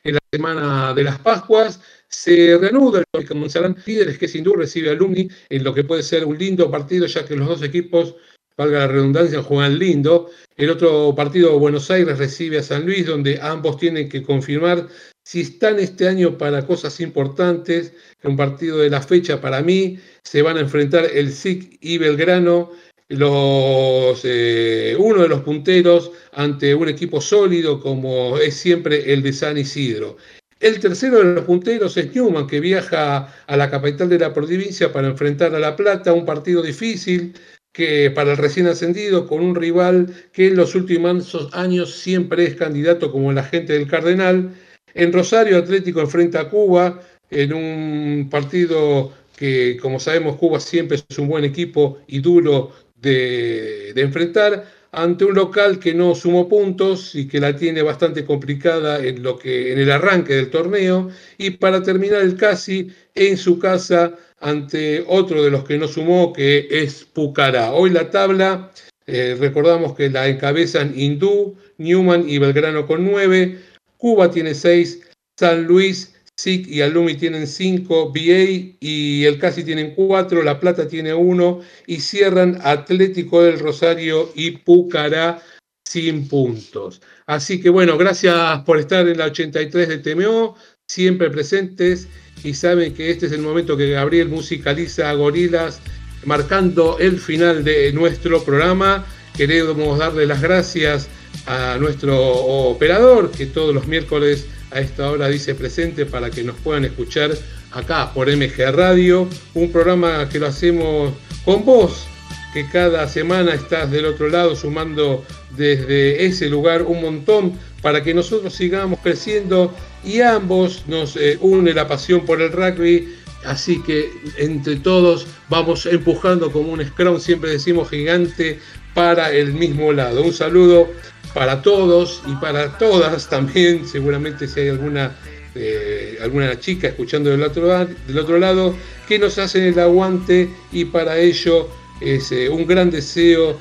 en 0.02 0.14
la 0.14 0.20
semana 0.32 0.94
de 0.94 1.04
las 1.04 1.20
Pascuas, 1.20 1.80
se 2.08 2.58
reanuda 2.58 3.04
el 3.12 3.36
Monserrat 3.36 3.78
Líderes, 3.86 4.18
que 4.18 4.26
sin 4.26 4.42
duda 4.42 4.56
recibe 4.58 4.90
Alumni 4.90 5.28
en 5.48 5.62
lo 5.62 5.72
que 5.72 5.84
puede 5.84 6.02
ser 6.02 6.24
un 6.24 6.36
lindo 6.36 6.68
partido, 6.72 7.06
ya 7.06 7.24
que 7.24 7.36
los 7.36 7.46
dos 7.46 7.62
equipos, 7.62 8.16
valga 8.56 8.80
la 8.80 8.88
redundancia, 8.88 9.44
juegan 9.44 9.78
lindo. 9.78 10.28
El 10.56 10.70
otro 10.70 11.14
partido, 11.14 11.56
Buenos 11.60 11.88
Aires, 11.92 12.18
recibe 12.18 12.58
a 12.58 12.64
San 12.64 12.84
Luis, 12.84 13.06
donde 13.06 13.38
ambos 13.40 13.76
tienen 13.76 14.08
que 14.08 14.24
confirmar 14.24 14.88
si 15.28 15.42
están 15.42 15.78
este 15.78 16.08
año 16.08 16.38
para 16.38 16.66
cosas 16.66 17.00
importantes. 17.00 17.92
Un 18.24 18.34
partido 18.34 18.78
de 18.78 18.88
la 18.88 19.02
fecha 19.02 19.42
para 19.42 19.60
mí, 19.60 19.98
se 20.22 20.40
van 20.40 20.56
a 20.56 20.60
enfrentar 20.60 21.04
el 21.12 21.30
SIC 21.32 21.76
y 21.82 21.98
Belgrano 21.98 22.70
los, 23.10 24.22
eh, 24.24 24.96
uno 24.98 25.20
de 25.20 25.28
los 25.28 25.42
punteros 25.42 26.12
ante 26.32 26.74
un 26.74 26.88
equipo 26.88 27.20
sólido 27.20 27.78
como 27.78 28.38
es 28.38 28.54
siempre 28.54 29.12
el 29.12 29.22
de 29.22 29.34
San 29.34 29.58
Isidro. 29.58 30.16
El 30.60 30.80
tercero 30.80 31.18
de 31.18 31.34
los 31.34 31.44
punteros 31.44 31.98
es 31.98 32.14
Newman, 32.14 32.46
que 32.46 32.60
viaja 32.60 33.30
a 33.46 33.56
la 33.58 33.70
capital 33.70 34.08
de 34.08 34.20
la 34.20 34.32
provincia 34.32 34.90
para 34.94 35.08
enfrentar 35.08 35.54
a 35.54 35.58
La 35.58 35.76
Plata, 35.76 36.14
un 36.14 36.24
partido 36.24 36.62
difícil 36.62 37.34
que 37.74 38.10
para 38.10 38.30
el 38.32 38.38
recién 38.38 38.66
ascendido, 38.66 39.26
con 39.26 39.40
un 39.42 39.54
rival 39.54 40.06
que 40.32 40.46
en 40.46 40.56
los 40.56 40.74
últimos 40.74 41.36
años 41.52 41.92
siempre 41.92 42.46
es 42.46 42.54
candidato 42.54 43.12
como 43.12 43.30
la 43.30 43.44
gente 43.44 43.74
del 43.74 43.86
Cardenal. 43.86 44.54
En 44.98 45.12
Rosario 45.12 45.56
Atlético 45.56 46.00
enfrenta 46.00 46.40
a 46.40 46.48
Cuba 46.48 47.00
en 47.30 47.52
un 47.52 48.28
partido 48.28 49.12
que, 49.36 49.76
como 49.80 50.00
sabemos, 50.00 50.34
Cuba 50.34 50.58
siempre 50.58 50.98
es 51.08 51.18
un 51.18 51.28
buen 51.28 51.44
equipo 51.44 51.98
y 52.08 52.18
duro 52.18 52.72
de, 53.00 53.90
enfrentar 53.94 54.66
ante 54.90 55.24
un 55.24 55.36
local 55.36 55.78
que 55.78 55.94
no 55.94 56.16
sumó 56.16 56.48
puntos 56.48 57.14
y 57.14 57.28
que 57.28 57.38
la 57.38 57.54
tiene 57.54 57.82
bastante 57.82 58.24
complicada 58.24 58.98
en, 58.98 59.22
lo 59.22 59.38
que, 59.38 59.72
en 59.72 59.78
el 59.78 59.92
arranque 59.92 60.34
del 60.34 60.50
torneo. 60.50 61.10
Y 61.36 61.50
para 61.50 61.80
terminar 61.80 62.22
el 62.22 62.34
casi 62.34 62.90
en 63.14 63.36
su 63.36 63.60
casa 63.60 64.16
ante 64.40 65.04
otro 65.06 65.44
de 65.44 65.52
los 65.52 65.62
que 65.62 65.78
no 65.78 65.86
sumó, 65.86 66.32
que 66.32 66.66
es 66.72 67.04
Pucará. 67.04 67.70
Hoy 67.70 67.90
la 67.90 68.10
tabla, 68.10 68.72
eh, 69.06 69.36
recordamos 69.38 69.94
que 69.94 70.10
la 70.10 70.26
encabezan 70.26 70.92
Hindú, 70.98 71.54
Newman 71.76 72.28
y 72.28 72.38
Belgrano 72.38 72.84
con 72.84 73.04
nueve. 73.04 73.67
Cuba 73.98 74.30
tiene 74.30 74.54
seis, 74.54 75.00
San 75.38 75.64
Luis 75.64 76.14
SIC 76.38 76.68
y 76.68 76.82
Alumi 76.82 77.14
tienen 77.16 77.48
5, 77.48 78.12
BA 78.12 78.76
y 78.80 79.24
el 79.24 79.38
Casi 79.38 79.64
tienen 79.64 79.92
4, 79.96 80.44
La 80.44 80.60
Plata 80.60 80.86
tiene 80.86 81.12
1 81.12 81.60
y 81.88 81.98
cierran 81.98 82.60
Atlético 82.62 83.42
del 83.42 83.58
Rosario 83.58 84.30
y 84.36 84.52
Pucará 84.52 85.42
sin 85.84 86.28
puntos. 86.28 87.02
Así 87.26 87.60
que 87.60 87.70
bueno, 87.70 87.98
gracias 87.98 88.60
por 88.60 88.78
estar 88.78 89.08
en 89.08 89.18
la 89.18 89.26
83 89.26 89.88
de 89.88 89.98
TMO, 89.98 90.54
siempre 90.86 91.28
presentes 91.28 92.06
y 92.44 92.54
saben 92.54 92.94
que 92.94 93.10
este 93.10 93.26
es 93.26 93.32
el 93.32 93.40
momento 93.40 93.76
que 93.76 93.90
Gabriel 93.90 94.28
musicaliza 94.28 95.12
Gorilas 95.14 95.80
marcando 96.24 96.98
el 97.00 97.18
final 97.18 97.64
de 97.64 97.92
nuestro 97.92 98.44
programa. 98.44 99.04
Queremos 99.36 99.98
darle 99.98 100.26
las 100.26 100.40
gracias 100.40 101.08
a 101.46 101.76
nuestro 101.78 102.16
operador 102.20 103.30
que 103.30 103.46
todos 103.46 103.74
los 103.74 103.86
miércoles 103.86 104.46
a 104.70 104.80
esta 104.80 105.10
hora 105.10 105.28
dice 105.28 105.54
presente 105.54 106.04
para 106.06 106.30
que 106.30 106.42
nos 106.42 106.56
puedan 106.56 106.84
escuchar 106.84 107.30
acá 107.72 108.12
por 108.12 108.28
MG 108.28 108.70
Radio, 108.72 109.28
un 109.54 109.72
programa 109.72 110.28
que 110.28 110.38
lo 110.38 110.46
hacemos 110.46 111.14
con 111.44 111.64
vos, 111.64 112.06
que 112.52 112.66
cada 112.68 113.08
semana 113.08 113.54
estás 113.54 113.90
del 113.90 114.06
otro 114.06 114.28
lado 114.28 114.56
sumando 114.56 115.24
desde 115.56 116.24
ese 116.26 116.48
lugar 116.48 116.82
un 116.82 117.00
montón 117.02 117.52
para 117.82 118.02
que 118.02 118.14
nosotros 118.14 118.54
sigamos 118.54 118.98
creciendo 119.02 119.74
y 120.04 120.20
ambos 120.20 120.84
nos 120.86 121.16
eh, 121.16 121.38
une 121.40 121.72
la 121.72 121.86
pasión 121.86 122.24
por 122.24 122.40
el 122.40 122.52
rugby. 122.52 123.14
Así 123.44 123.80
que 123.82 124.10
entre 124.36 124.76
todos 124.76 125.26
vamos 125.48 125.86
empujando 125.86 126.50
como 126.50 126.72
un 126.72 126.84
scrum, 126.84 127.20
siempre 127.20 127.52
decimos 127.52 127.88
gigante, 127.88 128.58
para 128.94 129.32
el 129.32 129.52
mismo 129.52 129.92
lado. 129.92 130.22
Un 130.22 130.32
saludo 130.32 130.88
para 131.34 131.62
todos 131.62 132.22
y 132.26 132.34
para 132.36 132.78
todas 132.78 133.28
también, 133.28 133.86
seguramente 133.86 134.48
si 134.48 134.60
hay 134.60 134.68
alguna, 134.68 135.12
eh, 135.54 136.18
alguna 136.22 136.58
chica 136.58 136.88
escuchando 136.88 137.30
del 137.30 137.42
otro, 137.42 137.86
del 137.86 138.18
otro 138.18 138.38
lado, 138.38 138.74
que 139.06 139.18
nos 139.18 139.38
hacen 139.38 139.64
el 139.64 139.78
aguante 139.78 140.50
y 140.72 140.84
para 140.86 141.18
ello 141.18 141.68
es 142.00 142.30
eh, 142.32 142.48
un 142.48 142.66
gran 142.66 142.90
deseo, 142.90 143.58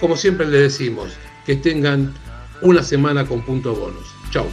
como 0.00 0.16
siempre 0.16 0.46
le 0.46 0.58
decimos, 0.58 1.12
que 1.44 1.56
tengan 1.56 2.14
una 2.62 2.82
semana 2.82 3.26
con 3.26 3.42
punto 3.42 3.74
bonus. 3.74 4.06
Chao. 4.30 4.46